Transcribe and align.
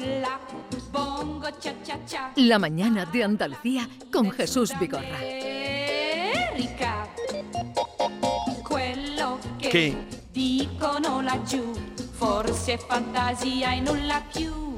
la, 0.00 0.40
bongo 0.90 1.48
cha 1.58 1.72
cha 1.82 1.98
cha. 2.06 2.32
La 2.36 2.58
mañana 2.58 3.04
de 3.06 3.24
Andalucía 3.24 3.88
con 4.12 4.30
Jesús 4.30 4.72
Vigorra. 4.78 5.18
Quello 8.62 9.38
che 9.58 9.94
dicono 10.32 11.20
laggiù, 11.20 11.72
forse 12.12 12.74
è 12.74 12.78
fantasia 12.78 13.72
e 13.72 13.80
nulla 13.80 14.22
più. 14.32 14.69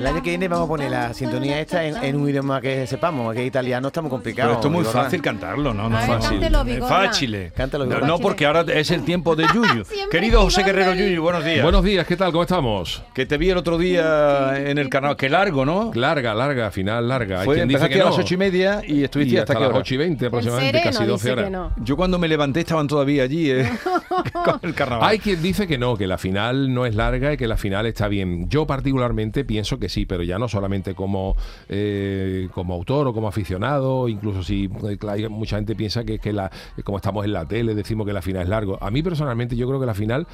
El 0.00 0.06
año 0.06 0.22
que 0.22 0.30
viene 0.30 0.48
vamos 0.48 0.64
a 0.64 0.68
poner 0.68 0.90
la 0.90 1.12
sintonía 1.12 1.60
esta 1.60 1.84
en, 1.84 1.94
en 2.02 2.16
un 2.16 2.26
idioma 2.30 2.58
que 2.60 2.86
sepamos, 2.86 3.34
que 3.34 3.44
italiano 3.44 3.88
está 3.88 4.00
muy 4.00 4.10
complicado. 4.10 4.48
Pero 4.48 4.54
esto 4.58 4.68
es 4.68 4.72
muy 4.72 4.80
Vigorra. 4.82 5.02
fácil 5.04 5.20
cantarlo, 5.20 5.74
¿no? 5.74 5.90
No 5.90 5.98
es 6.00 6.06
fácil. 6.06 6.40
fácil. 6.88 7.52
Cántalo, 7.54 7.84
No, 7.84 7.90
Vigorra. 7.90 8.06
no, 8.06 8.18
porque 8.18 8.46
ahora 8.46 8.64
es 8.72 8.90
el 8.90 9.04
tiempo 9.04 9.36
de 9.36 9.44
Yuyu. 9.52 9.84
Querido 10.10 10.40
José 10.40 10.62
Guerrero. 10.62 10.94
Yuyu, 10.94 11.20
buenos 11.22 11.44
días. 11.44 11.62
Buenos 11.62 11.84
días, 11.84 12.06
¿qué 12.06 12.16
tal? 12.16 12.32
¿Cómo 12.32 12.42
estamos? 12.44 13.02
Que 13.12 13.26
te 13.26 13.36
vi 13.36 13.50
el 13.50 13.58
otro 13.58 13.76
día 13.76 14.54
en 14.58 14.78
el 14.78 14.88
canal. 14.88 15.16
Qué 15.16 15.28
largo, 15.28 15.66
¿no? 15.66 15.90
Larga, 15.92 16.32
larga, 16.34 16.70
final 16.70 17.06
larga. 17.06 17.40
Hay 17.40 17.44
Fue, 17.44 17.56
quien 17.56 17.68
dice 17.68 17.86
que 17.90 18.00
a 18.00 18.06
las 18.06 18.18
ocho 18.18 18.32
y 18.32 18.36
media 18.38 18.80
y 18.86 19.04
estuviste 19.04 19.34
Y 19.34 19.38
hasta, 19.38 19.52
hasta 19.52 19.64
qué 19.66 19.68
las. 19.70 19.80
8 19.80 19.94
y 19.94 19.96
20 19.98 20.24
El 20.24 20.28
aproximadamente, 20.28 20.78
sereno 20.78 20.96
casi 20.98 21.04
12 21.10 21.12
dice 21.28 21.32
horas. 21.32 21.44
que 21.44 21.50
no. 21.50 21.72
Yo 21.84 21.96
cuando 21.98 22.18
me 22.18 22.26
levanté 22.26 22.60
estaban 22.60 22.86
todavía 22.88 23.24
allí 23.24 23.50
eh, 23.50 23.70
con 24.44 24.60
el 24.62 24.74
carnaval. 24.74 25.06
Hay 25.10 25.18
quien 25.18 25.42
dice 25.42 25.66
que 25.66 25.76
no, 25.76 25.94
que 25.98 26.06
la 26.06 26.16
final 26.16 26.72
no 26.72 26.86
es 26.86 26.94
larga 26.94 27.34
y 27.34 27.36
que 27.36 27.46
la 27.46 27.58
final 27.58 27.84
está 27.84 28.08
bien. 28.08 28.48
Yo 28.48 28.66
particularmente 28.66 29.44
pienso 29.44 29.78
que 29.78 29.89
sí, 29.90 30.06
pero 30.06 30.22
ya 30.22 30.38
no 30.38 30.48
solamente 30.48 30.94
como, 30.94 31.36
eh, 31.68 32.48
como 32.52 32.74
autor 32.74 33.08
o 33.08 33.12
como 33.12 33.28
aficionado, 33.28 34.08
incluso 34.08 34.42
si 34.42 34.64
eh, 34.88 34.96
claro, 34.98 35.18
hay 35.18 35.28
mucha 35.28 35.56
gente 35.56 35.74
piensa 35.76 36.04
que, 36.04 36.18
que 36.18 36.32
la, 36.32 36.50
que 36.76 36.82
como 36.82 36.96
estamos 36.98 37.24
en 37.24 37.32
la 37.32 37.46
tele 37.46 37.74
decimos 37.74 38.06
que 38.06 38.12
la 38.12 38.22
final 38.22 38.42
es 38.42 38.48
largo. 38.48 38.78
A 38.80 38.90
mí 38.90 39.02
personalmente 39.02 39.56
yo 39.56 39.66
creo 39.68 39.78
que 39.80 39.86
la 39.86 39.94
final 39.94 40.26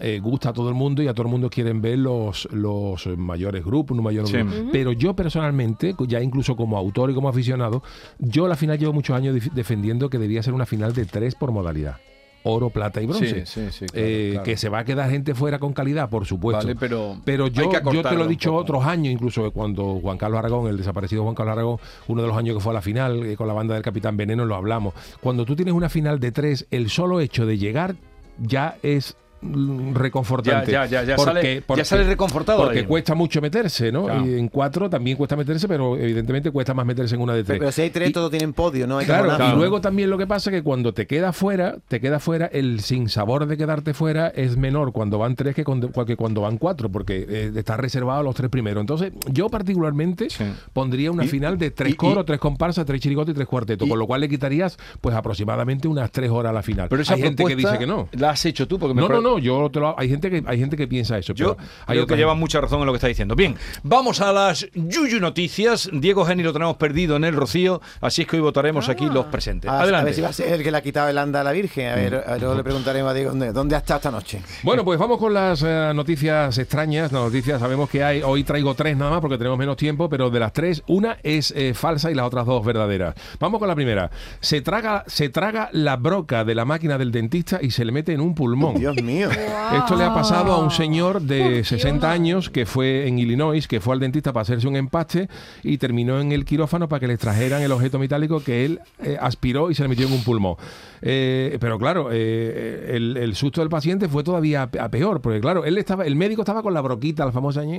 eh, 0.00 0.20
gusta 0.22 0.48
a 0.50 0.52
todo 0.52 0.68
el 0.68 0.74
mundo 0.74 1.02
y 1.02 1.08
a 1.08 1.14
todo 1.14 1.26
el 1.26 1.30
mundo 1.30 1.48
quieren 1.50 1.80
ver 1.82 1.98
los, 1.98 2.48
los 2.52 3.06
mayores 3.16 3.64
grupos, 3.64 3.96
un 3.96 4.02
mayor 4.04 4.26
Sí. 4.26 4.38
grupo. 4.38 4.70
Pero 4.72 4.92
yo 4.92 5.14
personalmente, 5.14 5.94
ya 6.08 6.20
incluso 6.20 6.56
como 6.56 6.76
autor 6.78 7.10
y 7.10 7.14
como 7.14 7.28
aficionado, 7.28 7.82
yo 8.18 8.48
la 8.48 8.56
final 8.56 8.78
llevo 8.78 8.92
muchos 8.92 9.14
años 9.16 9.36
defendiendo 9.54 10.08
que 10.10 10.18
debía 10.18 10.42
ser 10.42 10.54
una 10.54 10.66
final 10.66 10.92
de 10.94 11.04
tres 11.04 11.34
por 11.34 11.52
modalidad. 11.52 11.96
Oro, 12.44 12.70
plata 12.70 13.00
y 13.00 13.06
bronce. 13.06 13.46
Sí, 13.46 13.60
sí, 13.62 13.70
sí, 13.70 13.86
claro, 13.86 14.06
Eh, 14.06 14.28
claro. 14.32 14.44
Que 14.44 14.56
se 14.56 14.68
va 14.68 14.80
a 14.80 14.84
quedar 14.84 15.10
gente 15.10 15.34
fuera 15.34 15.58
con 15.58 15.72
calidad, 15.72 16.08
por 16.10 16.26
supuesto. 16.26 16.64
Vale, 16.66 16.76
pero 16.78 17.16
Pero 17.24 17.46
yo, 17.46 17.70
yo 17.92 18.02
te 18.02 18.14
lo 18.14 18.24
he 18.24 18.28
dicho 18.28 18.54
otros 18.54 18.84
años, 18.84 19.12
incluso 19.12 19.50
cuando 19.52 20.00
Juan 20.00 20.18
Carlos 20.18 20.38
Aragón, 20.38 20.68
el 20.68 20.76
desaparecido 20.76 21.22
Juan 21.22 21.34
Carlos 21.34 21.52
Aragón, 21.52 21.76
uno 22.08 22.22
de 22.22 22.28
los 22.28 22.36
años 22.36 22.56
que 22.56 22.60
fue 22.60 22.72
a 22.72 22.74
la 22.74 22.82
final 22.82 23.24
eh, 23.24 23.36
con 23.36 23.46
la 23.46 23.54
banda 23.54 23.74
del 23.74 23.82
Capitán 23.82 24.16
Veneno, 24.16 24.44
lo 24.44 24.54
hablamos. 24.56 24.94
Cuando 25.20 25.44
tú 25.44 25.54
tienes 25.56 25.74
una 25.74 25.88
final 25.88 26.18
de 26.20 26.32
tres, 26.32 26.66
el 26.70 26.90
solo 26.90 27.20
hecho 27.20 27.46
de 27.46 27.58
llegar 27.58 27.94
ya 28.38 28.76
es 28.82 29.16
ya, 29.42 29.98
reconfortante. 29.98 30.70
ya, 30.72 30.86
ya, 30.86 31.02
ya, 31.04 31.16
Porque- 31.16 31.32
sale, 31.34 31.62
porque- 31.66 31.80
ya 31.80 31.84
sale 31.84 32.04
reconfortado. 32.04 32.62
porque 32.64 32.80
ahí. 32.80 32.84
cuesta 32.86 33.14
mucho 33.14 33.40
meterse, 33.40 33.90
¿no? 33.92 34.04
Claro. 34.04 34.26
Y 34.26 34.34
en 34.38 34.48
cuatro 34.48 34.88
también 34.88 35.16
cuesta 35.16 35.36
meterse, 35.36 35.68
pero 35.68 35.96
evidentemente 35.96 36.50
cuesta 36.50 36.74
más 36.74 36.86
meterse 36.86 37.14
en 37.14 37.20
una 37.22 37.34
de 37.34 37.44
tres. 37.44 37.58
Pero 37.58 37.72
si 37.72 37.82
hay 37.82 37.90
tres, 37.90 38.10
Y- 38.10 38.12
todos 38.12 38.30
tienen 38.30 38.52
podio, 38.52 38.86
¿no? 38.86 38.98
Hay 38.98 39.06
Claro, 39.06 39.28
cabonazo. 39.28 39.54
y 39.54 39.56
luego 39.58 39.80
también 39.80 40.10
lo 40.10 40.18
que 40.18 40.26
pasa 40.26 40.50
es 40.50 40.56
que 40.56 40.62
cuando 40.62 40.92
te 40.94 41.06
quedas 41.06 41.36
fuera, 41.36 41.76
te 41.88 42.00
quedas 42.00 42.22
fuera, 42.22 42.46
el 42.46 42.80
sinsabor 42.80 43.46
de 43.46 43.56
quedarte 43.56 43.94
fuera 43.94 44.28
es 44.28 44.56
menor 44.56 44.92
cuando 44.92 45.18
van 45.18 45.34
tres 45.34 45.54
que 45.54 45.64
cuando, 45.64 45.90
que 45.90 46.16
cuando 46.16 46.40
van 46.42 46.58
cuatro, 46.58 46.90
porque 46.90 47.26
eh, 47.28 47.52
está 47.54 47.76
reservado 47.76 48.20
a 48.20 48.22
los 48.22 48.34
tres 48.34 48.50
primeros. 48.50 48.80
Entonces, 48.80 49.12
yo 49.30 49.48
particularmente 49.48 50.30
Sí. 50.30 50.44
pondría 50.72 51.10
una 51.10 51.24
Y- 51.24 51.28
final 51.28 51.58
de 51.58 51.70
tres 51.70 51.92
y- 51.92 51.96
coros, 51.96 52.22
y- 52.22 52.26
tres 52.26 52.38
comparsas, 52.40 52.84
tres 52.86 53.00
chirigotes 53.00 53.32
y 53.32 53.34
tres 53.34 53.48
cuartetos, 53.48 53.88
con 53.88 53.98
lo 53.98 54.06
cual 54.06 54.20
le 54.20 54.28
quitarías 54.28 54.76
pues 55.00 55.14
aproximadamente 55.16 55.88
unas 55.88 56.10
tres 56.10 56.30
horas 56.30 56.50
a 56.50 56.52
la 56.52 56.62
final. 56.62 56.88
Pero 56.88 57.02
esa 57.02 57.14
hay 57.14 57.22
gente 57.22 57.44
que 57.44 57.56
dice 57.56 57.78
que 57.78 57.86
no. 57.86 58.08
La 58.12 58.30
has 58.30 58.44
hecho 58.44 58.66
tú 58.68 58.78
porque 58.78 58.94
me 58.94 59.00
No, 59.00 59.08
no, 59.08 59.14
pare- 59.14 59.22
no, 59.32 59.38
yo 59.38 59.70
te 59.70 59.80
lo, 59.80 59.98
hay 59.98 60.08
gente 60.08 60.30
que 60.30 60.42
hay 60.46 60.58
gente 60.58 60.76
que 60.76 60.86
piensa 60.86 61.18
eso. 61.18 61.32
Yo 61.34 61.56
pero 61.56 61.68
hay 61.86 61.96
creo 61.96 62.06
que 62.06 62.16
llevan 62.16 62.34
gente- 62.34 62.40
mucha 62.40 62.60
razón 62.60 62.80
en 62.80 62.86
lo 62.86 62.92
que 62.92 62.96
está 62.96 63.08
diciendo. 63.08 63.34
Bien, 63.36 63.56
vamos 63.82 64.20
a 64.20 64.32
las 64.32 64.66
Yuyu 64.74 65.20
Noticias. 65.20 65.88
Diego 65.92 66.24
Geni 66.24 66.42
lo 66.42 66.52
tenemos 66.52 66.76
perdido 66.76 67.16
en 67.16 67.24
el 67.24 67.34
Rocío, 67.34 67.80
así 68.00 68.22
es 68.22 68.28
que 68.28 68.36
hoy 68.36 68.42
votaremos 68.42 68.88
aquí 68.88 69.06
los 69.06 69.26
presentes. 69.26 69.70
A, 69.70 69.78
a 69.78 69.82
Adelante. 69.82 70.04
ver 70.06 70.14
si 70.14 70.20
va 70.20 70.28
a 70.28 70.32
ser 70.32 70.52
el 70.52 70.62
que 70.62 70.70
le 70.70 70.78
ha 70.78 70.82
quitado 70.82 71.08
el 71.08 71.18
anda 71.18 71.40
a 71.40 71.44
la 71.44 71.52
Virgen. 71.52 71.88
A 71.90 71.94
ver, 71.94 72.14
a 72.26 72.32
ver, 72.32 72.40
luego 72.40 72.54
le 72.56 72.62
preguntaremos 72.64 73.10
a 73.10 73.14
Diego 73.14 73.30
dónde, 73.30 73.52
dónde 73.52 73.74
ha 73.74 73.78
estado 73.78 73.98
esta 73.98 74.10
noche. 74.10 74.42
Bueno, 74.62 74.84
pues 74.84 74.98
vamos 74.98 75.18
con 75.18 75.32
las 75.34 75.62
eh, 75.66 75.92
noticias 75.94 76.56
extrañas. 76.58 77.12
Las 77.12 77.22
noticias, 77.22 77.60
sabemos 77.60 77.88
que 77.90 78.02
hay. 78.04 78.22
Hoy 78.22 78.44
traigo 78.44 78.74
tres 78.74 78.96
nada 78.96 79.10
más 79.12 79.20
porque 79.20 79.38
tenemos 79.38 79.58
menos 79.58 79.76
tiempo, 79.76 80.08
pero 80.08 80.30
de 80.30 80.40
las 80.40 80.52
tres, 80.52 80.82
una 80.88 81.18
es 81.22 81.52
eh, 81.56 81.74
falsa 81.74 82.10
y 82.10 82.14
las 82.14 82.26
otras 82.26 82.46
dos 82.46 82.64
verdaderas. 82.64 83.14
Vamos 83.40 83.58
con 83.58 83.68
la 83.68 83.74
primera. 83.74 84.10
Se 84.40 84.60
traga, 84.60 85.04
se 85.06 85.28
traga 85.28 85.68
la 85.72 85.96
broca 85.96 86.44
de 86.44 86.54
la 86.54 86.64
máquina 86.64 86.98
del 86.98 87.12
dentista 87.12 87.58
y 87.62 87.70
se 87.70 87.84
le 87.84 87.92
mete 87.92 88.12
en 88.12 88.20
un 88.20 88.34
pulmón. 88.34 88.74
Dios 88.74 89.00
mío. 89.02 89.21
Esto 89.30 89.96
le 89.96 90.04
ha 90.04 90.14
pasado 90.14 90.52
a 90.52 90.58
un 90.58 90.70
señor 90.70 91.20
de 91.22 91.64
60 91.64 92.10
años 92.10 92.50
que 92.50 92.66
fue 92.66 93.06
en 93.06 93.18
Illinois, 93.18 93.66
que 93.66 93.80
fue 93.80 93.94
al 93.94 94.00
dentista 94.00 94.32
para 94.32 94.42
hacerse 94.42 94.66
un 94.68 94.76
empaste 94.76 95.28
y 95.62 95.78
terminó 95.78 96.20
en 96.20 96.32
el 96.32 96.44
quirófano 96.44 96.88
para 96.88 97.00
que 97.00 97.06
le 97.06 97.14
extrajeran 97.14 97.62
el 97.62 97.72
objeto 97.72 97.98
metálico 97.98 98.42
que 98.42 98.64
él 98.64 98.80
eh, 99.02 99.16
aspiró 99.20 99.70
y 99.70 99.74
se 99.74 99.82
le 99.82 99.88
metió 99.88 100.06
en 100.06 100.12
un 100.12 100.24
pulmón. 100.24 100.56
Eh, 101.00 101.56
pero 101.60 101.78
claro, 101.78 102.10
eh, 102.12 102.92
el, 102.94 103.16
el 103.16 103.34
susto 103.34 103.60
del 103.60 103.68
paciente 103.68 104.08
fue 104.08 104.22
todavía 104.22 104.62
a, 104.62 104.84
a 104.84 104.88
peor, 104.88 105.20
porque 105.20 105.40
claro, 105.40 105.64
él 105.64 105.78
estaba, 105.78 106.06
el 106.06 106.16
médico 106.16 106.42
estaba 106.42 106.62
con 106.62 106.74
la 106.74 106.80
broquita, 106.80 107.24
la 107.24 107.32
famosa. 107.32 107.62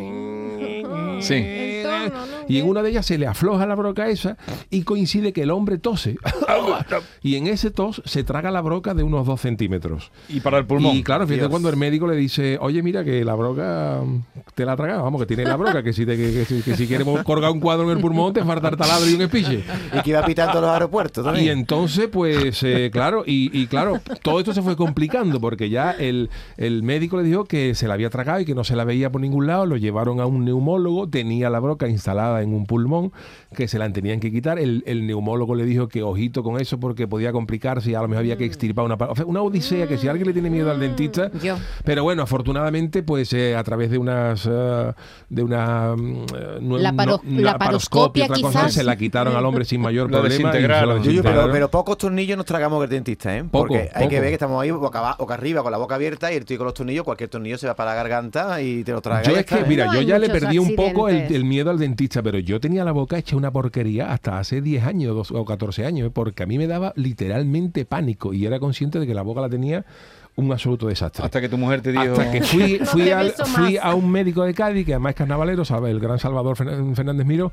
Sí. 1.20 1.36
El. 2.06 2.12
Y 2.48 2.60
en 2.60 2.68
una 2.68 2.82
de 2.82 2.90
ellas 2.90 3.06
se 3.06 3.18
le 3.18 3.28
afloja 3.28 3.66
la 3.66 3.76
broca 3.76 4.08
esa 4.10 4.38
y 4.70 4.84
coincide 4.84 5.34
que 5.34 5.44
el 5.44 5.52
hombre 5.52 5.78
tose. 5.78 6.18
y 7.22 7.36
en 7.36 7.48
ese 7.48 7.72
tos 7.72 8.02
se 8.06 8.24
traga 8.24 8.52
la 8.52 8.62
broca 8.62 8.94
de 8.94 9.04
unos 9.04 9.26
dos 9.26 9.42
centímetros. 9.42 10.12
Y 10.30 10.40
para 10.40 10.58
el 10.58 10.66
pulmón. 10.66 10.96
Y 10.96 11.04
claro, 11.04 11.26
fíjate 11.26 11.42
Dios. 11.42 11.50
cuando 11.50 11.70
el 11.70 11.78
médico 11.78 12.08
le 12.08 12.16
dice, 12.16 12.58
oye, 12.62 12.82
mira 12.84 13.04
que 13.04 13.24
la 13.24 13.36
broca 13.36 14.02
mm, 14.06 14.20
te 14.56 14.66
la 14.66 14.74
ha 14.74 14.76
tragado, 14.78 15.04
vamos, 15.04 15.22
que 15.22 15.28
tiene 15.28 15.44
la 15.46 15.56
broca, 15.56 15.84
que 15.84 15.94
si, 15.94 16.06
te, 16.06 16.16
que, 16.18 16.32
que 16.34 16.46
si- 16.46 16.62
que 16.62 16.76
si 16.76 16.88
quieres 16.88 17.08
colgar 17.24 17.52
un 17.52 17.60
cuadro 17.60 17.84
en 17.92 17.98
el 17.98 18.02
pulmón 18.02 18.34
te 18.34 18.44
falta 18.44 18.72
taladro 18.72 19.10
y 19.10 19.14
un 19.16 19.22
espiche. 19.22 19.64
Y 19.98 20.02
que 20.02 20.10
iba 20.12 20.24
pitando 20.26 20.62
los 20.62 20.70
aeropuertos 20.70 21.24
Y 21.24 21.28
también. 21.28 21.60
entonces, 21.60 22.08
pues, 22.12 22.62
eh, 22.64 22.90
claro, 22.92 23.24
y, 23.26 23.50
y 23.58 23.68
claro, 23.68 24.00
todo 24.22 24.40
esto 24.40 24.54
se 24.54 24.62
fue 24.62 24.76
complicando 24.76 25.40
porque 25.40 25.70
ya 25.70 25.92
el, 25.92 26.30
el 26.58 26.84
médico 26.84 27.18
le 27.18 27.24
dijo 27.24 27.46
que 27.46 27.76
se 27.76 27.88
la 27.88 27.94
había 27.96 28.10
tragado 28.10 28.40
y 28.42 28.46
que 28.46 28.56
no 28.56 28.64
se 28.64 28.76
la 28.76 28.84
veía 28.84 29.12
por 29.12 29.22
ningún 29.22 29.48
lado, 29.48 29.66
lo 29.66 29.78
llevaron 29.78 30.20
a 30.20 30.26
un 30.26 30.46
neumólogo, 30.46 31.08
tenía 31.10 31.50
la 31.50 31.60
broca 31.60 31.88
instalada 31.94 32.42
en 32.42 32.54
un 32.54 32.66
pulmón, 32.66 33.12
que 33.56 33.68
se 33.68 33.80
la 33.80 33.90
tenían 33.92 34.20
que 34.20 34.32
quitar, 34.32 34.60
el, 34.60 34.84
el 34.88 35.06
neumólogo 35.08 35.56
le 35.56 35.66
dijo 35.66 35.88
que 35.88 36.04
ojito 36.04 36.44
con 36.44 36.60
eso 36.60 36.80
porque 36.80 37.08
podía 37.08 37.32
complicarse 37.32 37.92
y 37.92 37.96
a 37.96 38.02
lo 38.02 38.08
mejor 38.08 38.20
había 38.22 38.38
que 38.38 38.46
extirpar 38.46 38.84
una... 38.86 38.96
o 38.96 39.16
sea, 39.16 39.26
una 39.26 39.42
odisea 39.42 39.88
que 39.88 39.98
si 39.98 40.08
alguien 40.08 40.28
le 40.28 40.34
tiene 40.34 40.50
miedo 40.50 40.70
al 40.72 40.80
dentista... 40.80 41.32
Yo. 41.42 41.56
Pero 41.86 42.04
bueno, 42.04 42.24
afortunadamente, 42.24 43.04
pues 43.04 43.32
eh, 43.34 43.56
a 43.56 43.64
través 43.64 43.90
de 43.92 43.98
unas 43.98 44.46
eh, 44.52 44.92
de 45.30 45.44
una 45.44 45.96
mm, 45.96 46.26
nu- 46.62 46.78
La 46.78 46.92
paro- 46.94 47.22
no- 47.24 47.42
la 47.42 47.58
paroscopia, 47.58 48.26
otra 48.26 48.36
cosa, 48.42 48.60
quizás. 48.62 48.74
se 48.74 48.84
la 48.84 48.96
quitaron 48.96 49.36
al 49.36 49.46
hombre 49.46 49.66
sin 49.66 49.82
mayor 49.82 50.10
problema. 50.10 50.30
desintegraron. 50.30 50.98
Yuyu, 50.98 51.04
pero, 51.04 51.14
desintegraron. 51.14 51.52
pero 51.52 51.70
pocos 51.72 51.98
tornillos 51.98 52.38
nos 52.38 52.46
tragamos 52.46 52.82
del 52.82 52.90
dentista, 52.90 53.36
¿eh? 53.38 53.44
Poco, 53.44 53.68
Porque 53.68 53.90
hay 53.94 54.08
que 54.08 54.16
poco. 54.16 54.22
ver 54.22 54.24
que 54.30 54.34
estamos 54.34 54.62
ahí 54.62 54.72
boca, 54.72 55.16
boca 55.18 55.34
arriba, 55.34 55.62
con 55.64 55.72
la 55.72 55.78
boca 55.78 55.96
abierta, 55.96 56.32
y 56.34 56.38
el 56.38 56.46
tío 56.46 56.58
con 56.58 56.66
los 56.66 56.74
tornillos, 56.74 57.04
cualquier 57.04 57.30
tornillo 57.30 57.58
se 57.58 57.68
va 57.68 57.76
para 57.76 57.92
la 57.92 57.96
garganta 57.96 58.62
y 58.62 58.84
te 58.84 58.92
lo 58.92 59.02
traga. 59.02 59.22
Yo 59.24 59.36
es 59.38 59.46
que, 59.46 59.56
¿eh? 59.56 59.66
mira, 59.68 59.86
No 59.88 59.94
yo 59.96 60.02
ya 60.02 60.18
le 60.20 60.30
perdí 60.30 60.58
un 60.58 60.76
poco 60.76 61.08
el, 61.10 61.16
accidentes. 61.16 61.36
el 61.38 61.46
miedo 61.46 61.70
al 61.70 61.78
dentista, 61.84 62.22
pero 62.24 62.40
yo 62.40 62.60
tenía 62.60 62.84
la 62.84 62.92
boca 62.92 63.18
hecha 63.18 63.36
una 63.36 63.52
porquería 63.52 64.12
hasta 64.12 64.40
hace 64.40 64.62
10 64.62 64.84
años 64.84 65.16
dos- 65.16 65.32
o 65.32 65.46
14 65.46 65.86
años, 65.86 66.12
porque 66.14 66.44
a 66.44 66.46
mí 66.46 66.58
me 66.58 66.68
daba 66.68 66.94
literalmente 66.96 67.86
pánico 67.86 68.34
y 68.34 68.46
era 68.46 68.60
consciente 68.60 69.00
de 69.00 69.08
que 69.08 69.14
la 69.14 69.22
boca 69.22 69.42
la 69.42 69.50
tenía 69.50 69.86
un 70.36 70.52
absoluto 70.52 70.88
desastre. 70.88 71.24
Hasta 71.26 71.40
que 71.42 71.50
tu 71.50 71.58
mujer 71.58 71.82
te 71.82 71.92
dijo. 71.92 72.04
Hasta 72.04 72.32
que 72.32 72.42
fui, 72.42 72.80
No 73.12 73.18
al- 73.18 73.34
a 73.82 73.96
un 73.96 74.10
médico 74.12 74.44
de 74.44 74.54
Cádiz, 74.54 74.86
que 74.86 74.94
además 74.94 75.12
es 75.12 75.16
carnavalero, 75.18 75.64
sabe, 75.66 75.92
el 75.92 76.00
gran 76.00 76.20
Salvador 76.20 76.56
Fernández 76.58 77.26
Miro, 77.26 77.52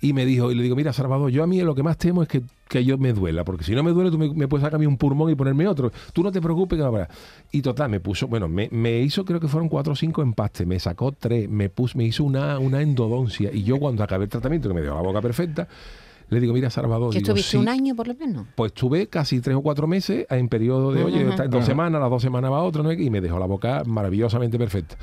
y 0.00 0.12
me 0.12 0.24
dijo, 0.24 0.52
y 0.52 0.54
le 0.54 0.62
digo, 0.62 0.76
mira, 0.76 0.92
Salvador, 0.92 1.30
yo 1.30 1.42
a 1.42 1.46
mí 1.46 1.60
lo 1.62 1.74
que 1.74 1.82
más 1.82 1.96
temo 1.98 2.22
es 2.22 2.28
que, 2.28 2.42
que 2.68 2.84
yo 2.84 2.98
me 2.98 3.12
duela, 3.12 3.44
porque 3.44 3.64
si 3.64 3.74
no 3.74 3.82
me 3.82 3.90
duele, 3.90 4.10
tú 4.12 4.18
me, 4.18 4.32
me 4.32 4.46
puedes 4.46 4.62
sacar 4.62 4.76
a 4.76 4.78
mí 4.78 4.86
un 4.86 4.96
pulmón 4.96 5.30
y 5.30 5.34
ponerme 5.34 5.66
otro. 5.66 5.90
Tú 6.12 6.22
no 6.22 6.30
te 6.30 6.40
preocupes, 6.40 6.78
que 6.78 6.84
habrá. 6.84 7.08
Y 7.50 7.62
total, 7.62 7.88
me 7.90 7.98
puso, 7.98 8.28
bueno, 8.28 8.46
me, 8.46 8.68
me 8.70 9.00
hizo, 9.00 9.24
creo 9.24 9.40
que 9.40 9.48
fueron 9.48 9.68
cuatro 9.68 9.94
o 9.94 9.96
cinco 9.96 10.22
empastes, 10.22 10.66
me 10.66 10.78
sacó 10.78 11.10
tres, 11.12 11.48
me, 11.48 11.68
puso, 11.68 11.98
me 11.98 12.04
hizo 12.04 12.22
una, 12.24 12.58
una 12.60 12.80
endodoncia, 12.82 13.50
y 13.52 13.64
yo 13.64 13.78
cuando 13.78 14.04
acabé 14.04 14.24
el 14.24 14.30
tratamiento, 14.30 14.68
que 14.68 14.74
me 14.74 14.82
dio 14.82 14.94
la 14.94 15.00
boca 15.00 15.20
perfecta, 15.20 15.66
le 16.30 16.40
digo, 16.40 16.52
mira, 16.52 16.68
Salvador, 16.70 17.12
¿Que 17.12 17.18
estuviste 17.18 17.52
sí, 17.52 17.56
un 17.56 17.68
año 17.68 17.94
por 17.96 18.06
lo 18.08 18.14
menos? 18.14 18.46
pues 18.54 18.72
tuve 18.72 19.06
casi 19.06 19.40
tres 19.40 19.56
o 19.56 19.62
cuatro 19.62 19.86
meses 19.86 20.26
en 20.28 20.48
periodo 20.48 20.92
de, 20.92 21.04
oye, 21.04 21.28
está- 21.28 21.46
dos 21.48 21.64
semanas, 21.64 22.00
las 22.00 22.10
dos 22.10 22.20
semanas 22.22 22.50
va 22.50 22.62
otro, 22.62 22.82
¿no? 22.82 22.92
y 22.92 23.10
me 23.10 23.20
dejó 23.20 23.38
la 23.38 23.46
boca 23.46 23.82
maravillosamente 23.86 24.58
perfecta. 24.58 24.96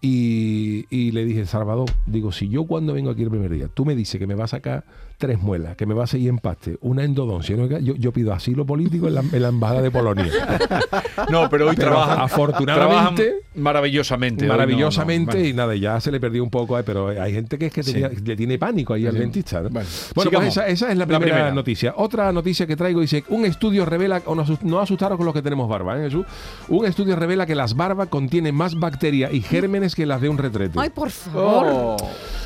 Y, 0.00 0.86
y 0.90 1.10
le 1.10 1.24
dije, 1.24 1.44
Salvador, 1.46 1.90
digo, 2.06 2.30
si 2.30 2.48
yo 2.48 2.64
cuando 2.64 2.92
vengo 2.92 3.10
aquí 3.10 3.22
el 3.22 3.30
primer 3.30 3.50
día, 3.50 3.66
tú 3.72 3.84
me 3.84 3.96
dices 3.96 4.18
que 4.20 4.26
me 4.28 4.34
va 4.36 4.44
a 4.44 4.48
sacar 4.48 4.84
tres 5.18 5.42
muelas, 5.42 5.74
que 5.76 5.84
me 5.84 5.94
va 5.94 6.04
a 6.04 6.06
seguir 6.06 6.28
empaste, 6.28 6.78
una 6.80 7.02
endodoncia, 7.02 7.56
¿no? 7.56 7.66
yo, 7.66 7.96
yo 7.96 8.12
pido 8.12 8.32
asilo 8.32 8.64
político 8.64 9.08
en 9.08 9.14
la, 9.16 9.20
en 9.32 9.42
la 9.42 9.48
embajada 9.48 9.82
de 9.82 9.90
Polonia. 9.90 10.26
No, 11.30 11.50
pero 11.50 11.68
hoy 11.68 11.74
Pero 11.76 11.88
trabajan. 11.90 12.20
afortunadamente- 12.20 13.22
trabajan 13.24 13.42
maravillosamente. 13.56 14.46
no, 14.46 14.52
maravillosamente 14.52 15.38
no, 15.38 15.44
y 15.44 15.52
nada, 15.52 15.74
ya 15.74 16.00
se 16.00 16.12
le 16.12 16.20
perdió 16.20 16.44
un 16.44 16.48
poco, 16.50 16.78
eh, 16.78 16.84
pero 16.84 17.08
hay 17.08 17.32
gente 17.32 17.58
que 17.58 17.66
es 17.66 17.72
que 17.72 17.82
Sí. 17.82 17.92
tenía- 17.92 18.08
le 18.10 18.36
tiene 18.36 18.56
pánico 18.56 18.94
ahí 18.94 19.04
al 19.06 19.14
Sí. 19.14 19.18
dentista. 19.18 19.60
¿no? 19.62 19.68
Bueno, 19.70 19.88
pues 20.14 20.46
esa, 20.46 20.68
esa 20.68 20.90
es 20.92 20.96
la 20.96 21.04
La 21.06 21.18
primera, 21.18 21.50
noticia. 21.50 21.94
Otra 21.96 22.30
noticia 22.32 22.66
que 22.68 22.76
traigo 22.76 23.00
dice, 23.00 23.24
un 23.30 23.44
estudio 23.44 23.84
revela, 23.84 24.22
o 24.26 24.34
no, 24.36 24.44
asus- 24.44 24.62
no 24.62 24.78
asustaros 24.78 25.16
con 25.16 25.26
los 25.26 25.34
que 25.34 25.42
tenemos 25.42 25.68
barba, 25.68 25.98
¿eh, 25.98 26.04
Jesús? 26.04 26.24
Un 26.68 26.86
estudio 26.86 27.16
revela 27.16 27.44
que 27.46 27.56
las 27.56 27.74
barbas 27.74 28.06
contienen 28.08 28.54
más 28.54 28.78
bacterias 28.78 29.34
y 29.34 29.40
gérmenes 29.42 29.87
que 29.94 30.06
las 30.06 30.20
de 30.20 30.28
un 30.28 30.38
retrete. 30.38 30.78
Ay, 30.80 30.90
por 30.90 31.10
favor. 31.10 31.66
Oh. 31.70 31.96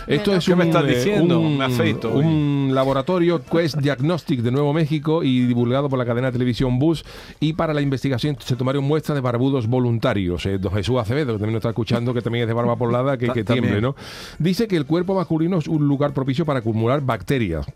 Esto 0.09 0.35
es 0.35 0.45
¿Qué 0.45 0.53
un, 0.53 0.59
me 0.59 0.65
estás 0.65 0.85
eh, 0.85 0.87
diciendo? 0.89 1.39
un- 1.39 1.59
Me 1.59 1.65
afeito 1.65 2.13
hoy. 2.13 2.25
un 2.25 2.71
laboratorio 2.75 3.41
Quest 3.45 3.77
Diagnostic 3.77 4.41
de 4.41 4.51
Nuevo 4.51 4.73
México 4.73 5.23
y 5.23 5.47
divulgado 5.47 5.89
por 5.89 5.99
la 5.99 6.05
cadena 6.05 6.29
de 6.29 6.33
televisión 6.33 6.79
Bus. 6.81 7.05
Y 7.39 7.53
para 7.53 7.73
la 7.73 7.81
investigación 7.83 8.37
se 8.41 8.57
tomaron 8.57 8.83
muestras 8.85 9.15
de 9.15 9.21
barbudos 9.21 9.69
voluntarios. 9.69 10.45
Eh, 10.47 10.59
don 10.59 10.73
Jesús 10.73 10.99
Acevedo, 10.99 11.35
que 11.35 11.39
también 11.39 11.53
nos 11.53 11.61
está 11.61 11.69
escuchando, 11.69 12.13
que 12.13 12.21
también 12.23 12.43
es 12.43 12.49
de 12.49 12.55
barba 12.55 12.75
poblada, 12.83 13.17
que, 13.17 13.29
que 13.29 13.45
también. 13.45 13.65
tiemble, 13.67 13.81
¿no? 13.81 13.95
Dice 14.41 14.67
que 14.67 14.77
el 14.77 14.87
cuerpo 14.87 15.15
masculino 15.15 15.59
es 15.59 15.69
un 15.69 15.87
lugar 15.87 16.13
propicio 16.13 16.45
para 16.45 16.59
acumular 16.59 17.01
bacterias. 17.01 17.67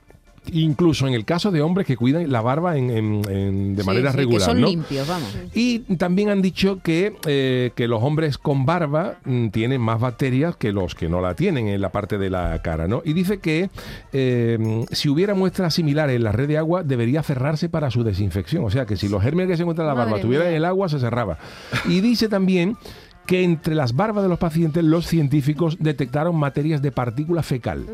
Incluso 0.53 1.07
en 1.07 1.15
el 1.15 1.25
caso 1.25 1.51
de 1.51 1.61
hombres 1.63 1.87
que 1.87 1.97
cuidan 1.97 2.31
la 2.31 2.41
barba 2.41 2.77
en- 2.77 2.91
en- 2.91 3.23
en- 3.31 3.77
de 3.77 3.83
Sí, 3.83 3.87
manera 3.87 4.11
sí, 4.13 4.17
regular. 4.19 4.41
Que 4.41 4.45
son 4.53 4.61
¿no? 4.61 4.67
limpios, 4.69 5.07
vamos. 5.09 5.37
Y 5.55 5.81
también 5.97 6.29
han 6.31 6.43
dicho 6.43 6.81
que, 6.83 7.15
eh, 7.27 7.73
que 7.75 7.89
los 7.89 8.03
hombres 8.03 8.39
con 8.39 8.65
barba 8.67 9.17
mm, 9.25 9.49
tienen 9.49 9.81
más 9.81 10.01
bacterias 10.01 10.57
que 10.57 10.73
los 10.73 10.95
que 10.95 11.09
no 11.09 11.21
la 11.21 11.35
tienen 11.35 11.69
en 11.69 11.81
la 11.81 11.91
parte 11.91 12.19
de 12.19 12.31
la 12.31 12.61
cara, 12.63 12.87
¿no? 12.89 13.03
Y 13.05 13.13
dice 13.13 13.39
que 13.39 13.71
eh, 14.13 14.85
si 14.91 15.09
hubiera 15.09 15.35
muestras 15.35 15.75
similares 15.75 16.17
en 16.17 16.25
la 16.25 16.33
red 16.33 16.49
de 16.49 16.59
agua, 16.59 16.83
debería 16.83 17.23
cerrarse 17.23 17.69
para 17.69 17.91
su 17.91 18.05
desinfección. 18.05 18.65
O 18.65 18.71
sea, 18.71 18.87
que 18.87 18.97
si 18.97 19.09
los 19.09 19.23
gérmenes 19.23 19.51
que 19.51 19.57
se 19.57 19.63
encuentran 19.63 19.87
en 19.89 19.95
la 19.95 20.01
barba 20.03 20.17
estuvieran 20.17 20.49
en 20.49 20.55
el 20.55 20.65
agua, 20.65 20.89
se 20.89 20.99
cerraba. 20.99 21.39
Y 21.87 22.01
dice 22.01 22.29
también 22.29 22.77
que 23.27 23.43
entre 23.43 23.75
las 23.75 23.95
barbas 23.95 24.23
de 24.23 24.29
los 24.29 24.39
pacientes 24.39 24.83
los 24.85 25.07
científicos 25.07 25.77
detectaron 25.81 26.37
materias 26.37 26.81
de 26.83 26.93
partícula 26.93 27.43
fecal. 27.43 27.85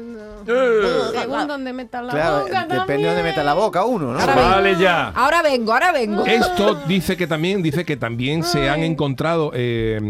Según 1.12 1.46
donde 1.46 1.72
metan 1.72 2.06
la 2.08 2.12
Claro, 2.12 2.42
boca 2.44 2.62
depende 2.62 2.74
de 2.74 2.78
también. 2.78 3.02
dónde 3.04 3.22
meta 3.22 3.44
la 3.44 3.54
boca 3.54 3.84
uno, 3.84 4.12
¿no? 4.12 4.18
Ahora 4.18 4.34
vengo. 4.34 4.48
Vale 4.50 4.76
ya. 4.78 5.08
Ahora 5.10 5.42
vengo, 5.42 5.72
ahora 5.72 5.92
vengo. 5.92 6.26
Esto 6.26 6.74
dice 6.88 7.16
que 7.16 7.26
también 7.26 7.62
dice 7.62 7.84
que 7.84 7.96
también 7.96 8.42
se 8.42 8.68
han 8.68 8.80
encontrado 8.82 9.52
eh, 9.54 10.00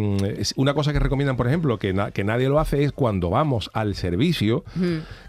una 0.56 0.74
cosa 0.74 0.92
que 0.92 0.98
recomiendan, 1.00 1.36
por 1.36 1.46
ejemplo, 1.48 1.78
que, 1.78 1.92
na- 1.92 2.10
que 2.12 2.24
nadie 2.24 2.48
lo 2.48 2.58
hace 2.58 2.82
es 2.84 2.92
cuando 2.92 3.28
vamos 3.30 3.70
al 3.74 3.94
servicio, 3.94 4.64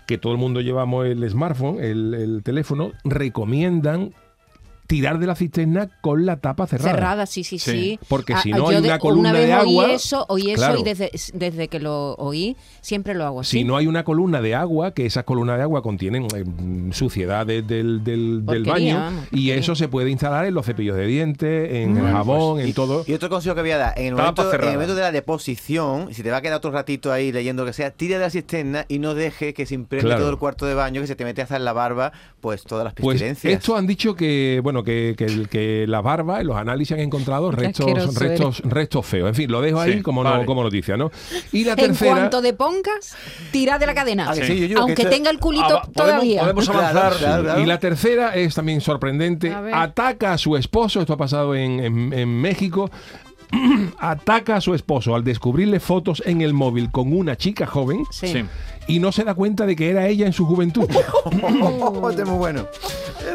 que 0.08 0.18
todo 0.18 0.32
el 0.32 0.40
mundo 0.40 0.62
llevamos 0.62 1.06
el 1.06 1.30
smartphone, 1.30 1.84
el, 1.84 2.14
el 2.14 2.44
teléfono, 2.44 2.92
recomiendan 3.04 4.14
tirar 4.88 5.18
de 5.20 5.28
la 5.28 5.36
cisterna 5.36 5.90
con 6.02 6.26
la 6.26 6.38
tapa 6.38 6.68
cerrada. 6.68 6.92
Cerrada, 6.92 7.26
sí, 7.26 7.44
sí, 7.44 7.58
Sí. 7.60 7.72
sí. 7.72 8.00
Porque 8.10 8.34
Ah, 8.34 8.42
si 8.42 8.52
no 8.52 8.58
yo 8.58 8.68
hay 8.70 8.82
de- 8.82 8.88
una 8.90 9.00
columna 9.00 9.32
vez 9.32 9.48
de 9.48 9.54
oí 9.56 9.60
agua, 9.80 9.92
eso, 9.94 10.26
oí 10.30 10.52
eso 10.52 10.58
claro. 10.58 10.80
y 10.80 10.84
desde, 10.84 11.12
desde 11.34 11.68
que 11.68 11.80
lo 11.80 12.16
oí 12.16 12.58
siempre 12.82 13.14
lo 13.14 13.24
hago 13.26 13.40
así. 13.42 13.60
Si 13.60 13.64
no 13.64 13.78
hay 13.78 13.88
una 13.88 14.04
columna 14.04 14.42
de 14.42 14.56
agua, 14.56 14.94
que 14.94 15.06
esas 15.06 15.24
columnas 15.24 15.58
de 15.58 15.64
agua 15.64 15.82
contienen 15.82 16.28
eh, 16.36 16.44
suciedad 16.92 17.46
de- 17.46 17.62
del, 17.62 18.04
del- 18.04 18.42
baño, 18.44 18.96
vamos, 19.00 19.26
y 19.32 19.52
eso 19.52 19.76
se 19.76 19.88
puede 19.88 20.10
instalar 20.10 20.46
en 20.46 20.54
los 20.54 20.66
cepillos 20.66 20.96
de 20.98 21.06
dientes, 21.08 21.72
en 21.74 21.94
Mm. 21.94 21.98
el 21.98 22.12
jabón, 22.14 22.60
en 22.60 22.74
todo. 22.74 23.04
Y 23.08 23.14
otro 23.14 23.30
consejo 23.30 23.56
que 23.56 23.62
voy 23.62 23.72
a 23.72 23.78
dar, 23.78 23.94
en 23.98 24.08
el, 24.08 24.16
momento, 24.16 24.54
en 24.54 24.62
el 24.64 24.74
momento 24.74 24.96
de 24.96 25.02
la 25.02 25.12
deposición, 25.12 26.14
si 26.14 26.24
te 26.24 26.32
va 26.32 26.38
a 26.38 26.42
quedar 26.42 26.58
otro 26.58 26.72
ratito 26.72 27.12
ahí 27.12 27.32
leyendo 27.32 27.64
lo 27.64 27.68
que 27.68 27.74
sea, 27.74 27.92
tira 27.92 28.18
de 28.18 28.24
la 28.26 28.30
cisterna 28.30 28.86
y 28.88 29.00
no 29.00 29.14
deje 29.14 29.54
que 29.54 29.66
se 29.66 29.76
impregne 29.76 30.08
Claro. 30.08 30.22
todo 30.22 30.30
el 30.32 30.38
cuarto 30.38 30.66
de 30.66 30.74
baño, 30.74 31.02
que 31.02 31.08
se 31.08 31.16
te 31.16 31.24
mete 31.26 31.42
hasta 31.42 31.56
en 31.56 31.66
la 31.66 31.74
barba, 31.74 32.12
pues 32.42 32.64
todas 32.64 32.84
las 32.84 32.94
Pues 32.94 33.16
pestilencias. 33.16 33.54
esto 33.54 33.76
han 33.76 33.88
dicho 33.88 34.16
que 34.16 34.60
bueno 34.64 34.73
que, 34.82 35.14
que, 35.18 35.26
el- 35.26 35.50
que 35.50 35.86
la 35.90 36.00
barba 36.00 36.40
en 36.40 36.48
los 36.48 36.56
análisis 36.56 36.94
han 36.94 37.02
encontrado 37.02 37.52
restos 37.52 37.86
restos 38.16 38.62
restos 38.62 39.06
feos. 39.06 39.28
En 39.28 39.36
fin, 39.36 39.52
lo 39.52 39.60
dejo 39.60 39.82
ahí 39.82 39.96
Sí, 39.98 40.02
como 40.02 40.24
vale. 40.24 40.40
no, 40.40 40.46
como 40.46 40.64
noticia, 40.64 40.96
¿no? 40.96 41.12
Y 41.52 41.66
la 41.66 41.72
en 41.72 41.78
tercera 41.78 42.12
cuanto 42.16 42.42
depongas, 42.42 43.16
tira 43.52 43.78
de 43.78 43.86
la 43.86 43.94
cadena. 43.94 44.30
Ah, 44.30 44.34
que 44.34 44.46
sí, 44.48 44.56
yo 44.62 44.68
digo 44.68 44.76
que 44.76 44.82
Aunque 44.82 45.02
esto- 45.02 45.10
tenga 45.14 45.30
el 45.30 45.40
culito 45.40 45.66
Ah, 45.66 45.82
podemos- 45.82 45.94
todavía. 45.94 46.42
podemos 46.42 46.70
Claro, 46.70 46.80
avanzar. 46.88 47.18
claro, 47.20 47.44
claro. 47.44 47.60
y 47.62 47.66
la 47.66 47.80
tercera 47.80 48.36
es 48.36 48.56
también 48.56 48.80
sorprendente. 48.80 49.52
A. 49.52 49.82
Ataca 49.84 50.32
a 50.32 50.38
su 50.38 50.56
esposo. 50.56 51.02
Esto 51.02 51.12
ha 51.14 51.18
pasado 51.18 51.54
en, 51.56 51.80
en- 51.82 52.14
en 52.14 52.30
México. 52.42 52.90
Ataca 54.00 54.56
a 54.56 54.62
su 54.62 54.74
esposo 54.74 55.14
al 55.16 55.24
descubrirle 55.24 55.80
fotos 55.80 56.24
en 56.26 56.42
el 56.42 56.54
móvil 56.54 56.90
con 56.92 57.14
una 57.16 57.36
chica 57.36 57.68
joven 57.68 58.04
Sí. 58.10 58.28
Sí. 58.30 58.46
y 58.88 59.00
no 59.00 59.12
se 59.12 59.24
da 59.24 59.36
cuenta 59.36 59.66
de 59.68 59.76
que 59.76 59.90
era 59.92 60.08
ella 60.08 60.26
en 60.26 60.34
su 60.34 60.46
juventud. 60.46 60.88
Este 62.10 62.22
es 62.24 62.28
muy 62.28 62.38
bueno. 62.38 62.68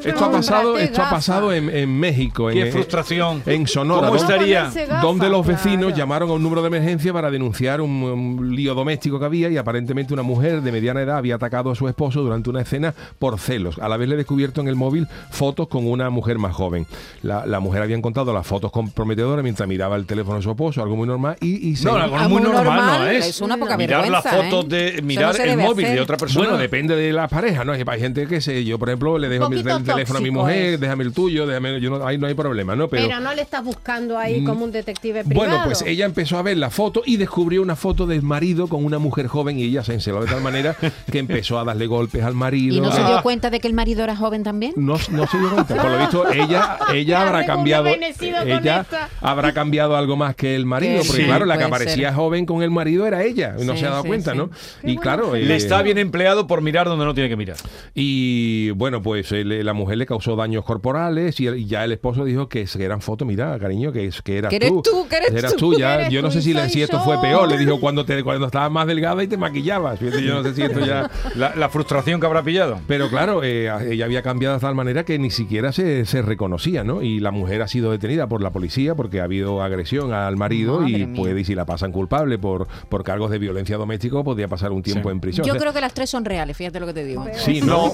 Esto 0.04 0.24
ha 0.24 0.30
pasado, 0.30 0.78
esto 0.78 1.02
ha 1.02 1.10
pasado 1.10 1.52
en, 1.52 1.68
en 1.70 1.98
México. 1.98 2.48
Qué 2.48 2.66
en, 2.66 2.72
frustración. 2.72 3.42
En 3.46 3.66
Sonora. 3.66 4.08
¿Cómo 4.08 4.18
donde- 4.18 4.34
estaría? 4.34 5.00
Donde 5.00 5.28
los 5.28 5.46
vecinos 5.46 5.86
claro. 5.86 5.96
llamaron 5.96 6.30
a 6.30 6.32
un 6.34 6.42
número 6.42 6.62
de 6.62 6.68
emergencia 6.68 7.12
para 7.12 7.30
denunciar 7.30 7.80
un, 7.80 7.90
un 8.02 8.54
lío 8.56 8.74
doméstico 8.74 9.18
que 9.18 9.24
había 9.24 9.48
y 9.50 9.56
aparentemente 9.56 10.12
una 10.14 10.22
mujer 10.22 10.62
de 10.62 10.72
mediana 10.72 11.02
edad 11.02 11.18
había 11.18 11.36
atacado 11.36 11.70
a 11.70 11.74
su 11.74 11.88
esposo 11.88 12.22
durante 12.22 12.50
una 12.50 12.62
escena 12.62 12.94
por 13.18 13.38
celos. 13.38 13.78
A 13.78 13.88
la 13.88 13.96
vez 13.96 14.08
le 14.08 14.16
descubierto 14.16 14.60
en 14.60 14.68
el 14.68 14.76
móvil 14.76 15.06
fotos 15.30 15.68
con 15.68 15.86
una 15.86 16.10
mujer 16.10 16.38
más 16.38 16.54
joven. 16.54 16.86
La, 17.22 17.46
la 17.46 17.60
mujer 17.60 17.82
había 17.82 17.96
encontrado 17.96 18.32
las 18.32 18.46
fotos 18.46 18.70
comprometedoras 18.70 19.42
mientras 19.42 19.68
miraba 19.68 19.96
el 19.96 20.06
teléfono 20.06 20.36
de 20.36 20.42
su 20.42 20.50
esposo, 20.50 20.82
algo 20.82 20.96
muy 20.96 21.06
normal, 21.06 21.36
y, 21.40 21.68
y 21.68 21.76
se... 21.76 21.84
No, 21.86 21.96
algo 21.96 22.16
muy 22.18 22.28
muy 22.28 22.42
normal, 22.42 22.64
normal, 22.64 23.00
no 23.00 23.06
es. 23.08 23.26
es 23.26 23.40
una 23.40 23.56
poca 23.56 23.76
mirar 23.76 24.08
las 24.08 24.24
vergüenza, 24.24 24.50
fotos 24.50 24.72
¿eh? 24.72 24.92
de 24.94 25.02
mirar 25.02 25.28
no 25.28 25.32
se 25.34 25.50
el 25.50 25.56
móvil 25.58 25.86
de 25.86 26.00
otra 26.00 26.16
persona. 26.16 26.44
Bueno, 26.46 26.58
depende 26.58 26.94
de 26.96 27.12
las 27.12 27.30
parejas, 27.30 27.64
¿no? 27.66 27.72
Hay 27.72 28.00
gente 28.00 28.26
que 28.26 28.40
sé, 28.40 28.64
yo 28.64 28.78
por 28.78 28.88
ejemplo 28.88 29.18
le 29.18 29.28
dejo 29.28 29.48
mi, 29.48 29.62
teléfono 29.88 30.18
a 30.18 30.22
mi 30.22 30.30
mujer, 30.30 30.74
es. 30.74 30.80
déjame 30.80 31.04
el 31.04 31.12
tuyo, 31.12 31.46
déjame, 31.46 31.80
yo 31.80 31.90
no, 31.90 32.06
ahí 32.06 32.18
no 32.18 32.26
hay 32.26 32.34
problema, 32.34 32.76
¿no? 32.76 32.88
Pero, 32.88 33.20
no 33.20 33.34
le 33.34 33.42
estás 33.42 33.64
buscando 33.64 34.18
ahí 34.18 34.44
como 34.44 34.64
un 34.64 34.72
detective 34.72 35.24
privado. 35.24 35.48
Bueno, 35.48 35.64
pues 35.64 35.82
ella 35.82 36.04
empezó 36.04 36.38
a 36.38 36.42
ver 36.42 36.56
la 36.56 36.70
foto 36.70 37.02
y 37.04 37.16
descubrió 37.16 37.62
una 37.62 37.76
foto 37.76 38.06
del 38.06 38.22
marido 38.22 38.68
con 38.68 38.84
una 38.84 38.98
mujer 38.98 39.26
joven 39.26 39.58
y 39.58 39.64
ella 39.64 39.82
se 39.84 39.94
enceló 39.94 40.20
de 40.20 40.30
tal 40.30 40.40
manera 40.42 40.76
que 41.10 41.18
empezó 41.18 41.58
a 41.58 41.64
darle 41.64 41.86
golpes 41.86 42.22
al 42.22 42.34
marido. 42.34 42.76
¿Y 42.76 42.80
no 42.80 42.92
se 42.92 43.02
dio 43.02 43.22
cuenta 43.22 43.50
de 43.50 43.60
que 43.60 43.68
el 43.68 43.74
marido 43.74 44.04
era 44.04 44.16
joven 44.16 44.42
también? 44.42 44.72
no, 44.76 44.96
no 45.10 45.26
se 45.26 45.38
dio 45.38 45.50
cuenta. 45.50 45.74
Por 45.76 45.90
lo 45.90 45.98
visto, 45.98 46.30
ella, 46.30 46.78
ella 46.94 47.22
habrá 47.26 47.46
cambiado. 47.46 47.86
Ella 47.88 48.86
habrá 49.20 49.52
cambiado 49.52 49.96
algo 49.96 50.16
más 50.16 50.34
que 50.34 50.54
el 50.54 50.66
marido. 50.66 51.00
Que 51.00 51.06
Porque, 51.06 51.22
sí, 51.22 51.26
claro, 51.26 51.44
la 51.46 51.58
que 51.58 51.64
aparecía 51.64 52.08
ser. 52.08 52.16
joven 52.16 52.46
con 52.46 52.62
el 52.62 52.70
marido 52.70 53.06
era 53.06 53.22
ella. 53.22 53.54
No 53.58 53.74
Sí, 53.74 53.80
se 53.80 53.86
ha 53.86 53.90
dado 53.90 54.02
sí, 54.02 54.08
cuenta, 54.08 54.32
sí. 54.32 54.38
¿no? 54.38 54.50
Qué 54.82 54.92
y 54.92 54.96
claro. 54.96 55.34
Le 55.34 55.52
eh, 55.52 55.56
está 55.56 55.82
bien 55.82 55.98
empleado 55.98 56.46
por 56.46 56.62
mirar 56.62 56.86
donde 56.86 57.04
no 57.04 57.14
tiene 57.14 57.28
que 57.28 57.36
mirar. 57.36 57.56
y 57.94 58.70
bueno, 58.70 59.02
pues 59.02 59.30
eh, 59.32 59.44
la 59.44 59.72
mujer 59.78 59.96
le 59.98 60.06
causó 60.06 60.36
daños 60.36 60.64
corporales 60.64 61.40
y, 61.40 61.46
el- 61.46 61.56
y 61.58 61.66
ya 61.66 61.84
el 61.84 61.92
esposo 61.92 62.24
dijo 62.24 62.48
que 62.48 62.66
eran 62.78 63.00
fotos, 63.00 63.26
mira, 63.26 63.58
cariño, 63.58 63.92
que, 63.92 64.06
es, 64.06 64.20
que 64.22 64.38
eras 64.38 64.50
Que 64.50 64.56
eres 64.56 64.70
tú, 64.82 65.06
que 65.08 65.16
eres 65.16 65.56
tú, 65.56 65.74
ya. 65.78 65.94
eres 65.94 66.10
yo 66.10 66.20
no 66.22 66.28
tú 66.28 66.34
sé 66.34 66.42
si, 66.42 66.52
le- 66.52 66.68
si 66.68 66.82
esto 66.82 66.98
yo. 66.98 67.04
fue 67.04 67.20
peor. 67.20 67.48
Le 67.48 67.56
dijo 67.56 67.80
cuando, 67.80 68.04
te, 68.04 68.22
cuando 68.22 68.46
estabas 68.46 68.70
más 68.70 68.86
delgada 68.86 69.22
y 69.22 69.26
te 69.28 69.36
maquillabas. 69.36 69.98
Yo 70.00 70.34
no 70.34 70.42
sé 70.42 70.54
si 70.54 70.62
esto 70.62 70.80
ya... 70.84 71.10
La, 71.36 71.54
la 71.56 71.68
frustración 71.68 72.20
que 72.20 72.26
habrá 72.26 72.42
pillado. 72.42 72.80
Pero 72.86 73.08
claro, 73.08 73.42
eh, 73.44 73.70
ella 73.90 74.04
había 74.04 74.22
cambiado 74.22 74.54
de 74.56 74.60
tal 74.60 74.74
manera 74.74 75.04
que 75.04 75.18
ni 75.18 75.30
siquiera 75.30 75.72
se, 75.72 76.04
se 76.04 76.20
reconocía, 76.22 76.84
¿no? 76.84 77.02
Y 77.02 77.20
la 77.20 77.30
mujer 77.30 77.62
ha 77.62 77.68
sido 77.68 77.90
detenida 77.90 78.26
por 78.28 78.42
la 78.42 78.50
policía 78.50 78.94
porque 78.94 79.20
ha 79.20 79.24
habido 79.24 79.62
agresión 79.62 80.12
al 80.12 80.36
marido 80.36 80.80
Madre 80.80 80.90
y 80.98 81.06
mía. 81.06 81.16
puede, 81.16 81.40
y 81.40 81.44
si 81.44 81.54
la 81.54 81.64
pasan 81.64 81.92
culpable 81.92 82.38
por, 82.38 82.66
por 82.88 83.04
cargos 83.04 83.30
de 83.30 83.38
violencia 83.38 83.76
doméstica, 83.76 84.22
podría 84.22 84.48
pasar 84.48 84.72
un 84.72 84.82
tiempo 84.82 85.08
Sí. 85.08 85.12
en 85.12 85.20
prisión. 85.20 85.46
Yo 85.46 85.52
O 85.52 85.54
sea, 85.54 85.60
creo 85.60 85.72
que 85.72 85.80
las 85.80 85.94
tres 85.94 86.10
son 86.10 86.24
reales, 86.24 86.56
fíjate 86.56 86.80
lo 86.80 86.86
que 86.86 86.94
te 86.94 87.04
digo. 87.04 87.24
Sí, 87.34 87.60
no. 87.60 87.92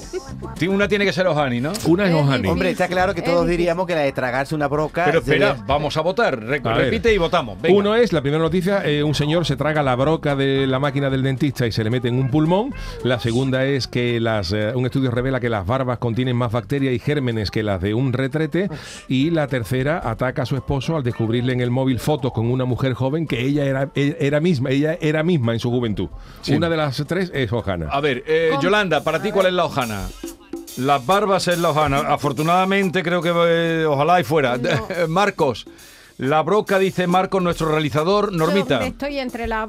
Una 0.69 0.87
tiene 0.87 1.05
que 1.05 1.13
ser 1.13 1.27
Ojani, 1.27 1.61
¿no? 1.61 1.71
Una 1.87 2.07
es 2.07 2.13
Ohani. 2.13 2.47
Hombre, 2.47 2.69
está 2.71 2.87
claro 2.87 3.13
que 3.13 3.21
todos 3.21 3.47
diríamos 3.47 3.85
que 3.87 3.93
la 3.95 4.01
de 4.01 4.11
tragarse 4.11 4.55
una 4.55 4.67
broca. 4.67 5.05
Pero 5.05 5.19
espera, 5.19 5.49
sería- 5.51 5.63
vamos 5.67 5.95
a 5.97 6.01
votar. 6.01 6.39
Re- 6.39 6.61
A 6.63 6.69
ver. 6.73 6.85
repite 6.85 7.13
y 7.13 7.17
votamos. 7.17 7.61
Venga. 7.61 7.77
Uno 7.77 7.95
es, 7.95 8.11
la 8.13 8.21
primera 8.21 8.41
noticia, 8.41 8.83
eh, 8.85 9.03
un 9.03 9.13
señor 9.15 9.45
se 9.45 9.55
traga 9.55 9.83
la 9.83 9.95
broca 9.95 10.35
de 10.35 10.65
la 10.67 10.79
máquina 10.79 11.09
del 11.09 11.23
dentista 11.23 11.65
y 11.67 11.71
se 11.71 11.83
le 11.83 11.89
mete 11.89 12.07
en 12.07 12.15
un 12.19 12.29
pulmón. 12.29 12.73
La 13.03 13.19
segunda 13.19 13.65
es 13.65 13.87
que 13.87 14.19
las, 14.19 14.51
eh, 14.53 14.71
un 14.75 14.85
estudio 14.85 15.11
revela 15.11 15.39
que 15.39 15.49
las 15.49 15.65
barbas 15.65 15.99
contienen 15.99 16.35
más 16.35 16.51
bacterias 16.51 16.93
y 16.93 16.99
gérmenes 16.99 17.51
que 17.51 17.63
las 17.63 17.81
de 17.81 17.93
un 17.93 18.13
retrete. 18.13 18.69
Y 19.07 19.29
la 19.31 19.47
tercera 19.47 20.01
ataca 20.03 20.43
a 20.43 20.45
su 20.45 20.55
esposo 20.55 20.95
al 20.95 21.03
descubrirle 21.03 21.53
en 21.53 21.61
el 21.61 21.71
móvil 21.71 21.99
fotos 21.99 22.31
con 22.31 22.47
una 22.51 22.65
mujer 22.65 22.93
joven 22.93 23.27
que 23.27 23.41
ella 23.41 23.65
era, 23.65 23.89
e- 23.95 24.17
era 24.19 24.39
misma, 24.39 24.69
ella 24.69 24.97
era 25.01 25.23
misma 25.23 25.53
en 25.53 25.59
su 25.59 25.69
juventud. 25.69 26.09
Sí. 26.41 26.53
Una 26.55 26.69
de 26.69 26.77
las 26.77 27.03
tres 27.07 27.31
es 27.33 27.51
Ojana. 27.51 27.87
A 27.91 27.99
ver, 28.01 28.23
eh, 28.27 28.51
Yolanda, 28.61 29.03
para 29.03 29.21
ti, 29.21 29.31
¿cuál 29.31 29.47
es 29.47 29.53
la 29.53 29.65
hojana? 29.65 30.07
Las 30.77 31.05
barbas 31.05 31.47
es 31.47 31.57
la 31.57 31.69
hojana. 31.69 31.99
Afortunadamente, 31.99 33.01
creo 33.01 33.21
que 33.21 33.31
eh, 33.33 33.85
ojalá 33.85 34.19
y 34.19 34.23
fuera. 34.23 34.59
Marcos, 35.07 35.65
la 36.17 36.41
broca, 36.43 36.79
dice 36.79 37.07
Marcos, 37.07 37.41
nuestro 37.41 37.71
realizador. 37.71 38.33
Normita, 38.33 38.79
Yo 38.79 38.85
estoy 38.85 39.19
entre 39.19 39.47
la. 39.47 39.67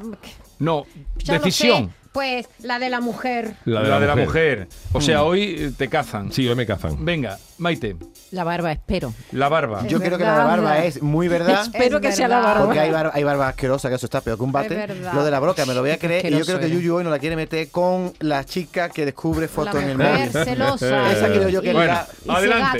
no. 0.58 0.84
ya 1.18 1.34
Decisión. 1.34 1.92
Pues 2.16 2.48
la 2.62 2.78
de 2.78 2.88
la 2.88 3.00
mujer. 3.02 3.56
La 3.66 3.82
de, 4.00 4.06
la, 4.06 4.16
mujer. 4.16 4.68
O 4.94 5.02
sea, 5.02 5.22
hoy 5.22 5.54
eh, 5.58 5.72
te 5.76 5.88
cazan. 5.88 6.32
Sí, 6.32 6.48
hoy 6.48 6.54
me 6.54 6.64
cazan. 6.64 7.04
Venga, 7.04 7.36
Maite, 7.58 7.94
La 8.30 8.42
barba, 8.42 8.72
espero. 8.72 9.12
la 9.32 9.50
barba. 9.50 9.86
Yo 9.86 9.98
Es 9.98 10.02
creo 10.02 10.16
que 10.16 10.24
la 10.24 10.32
de 10.32 10.38
la 10.38 10.44
verdad. 10.46 10.62
barba 10.64 10.84
es 10.84 11.02
muy 11.02 11.28
verdad. 11.28 11.62
Espero 11.74 11.96
Es 11.98 12.02
que 12.02 12.12
sea 12.12 12.28
la 12.28 12.40
barba. 12.40 12.64
Porque 12.64 12.80
hay, 12.80 12.90
bar- 12.90 13.10
hay 13.12 13.22
barba 13.22 13.48
asquerosa, 13.48 13.90
que 13.90 13.96
eso 13.96 14.06
está 14.06 14.22
peor 14.22 14.38
que 14.38 14.44
un 14.44 14.52
bate. 14.52 14.86
Lo 15.12 15.24
de 15.26 15.30
la 15.30 15.40
broca 15.40 15.66
me 15.66 15.74
lo 15.74 15.82
voy 15.82 15.90
a 15.90 15.98
creer. 15.98 16.24
Y 16.32 16.38
yo 16.38 16.44
creo 16.46 16.58
que. 16.58 16.70
Yuyu 16.70 16.96
hoy 16.96 17.04
no 17.04 17.10
la 17.10 17.18
quiere 17.18 17.36
meter 17.36 17.68
con 17.70 18.14
la 18.20 18.44
chica 18.44 18.88
que 18.88 19.04
descubre 19.04 19.42
La 19.46 19.52
fotos 19.52 19.82
en 19.82 19.90
el 19.90 19.98
móvil. 19.98 20.30
celosa. 20.30 21.12
Esa 21.12 21.26
creo 21.28 21.48
yo 21.50 21.60
que 21.60 21.72
Bueno, 21.74 21.92
la- 21.92 22.06
y 22.24 22.30
adelante. 22.30 22.78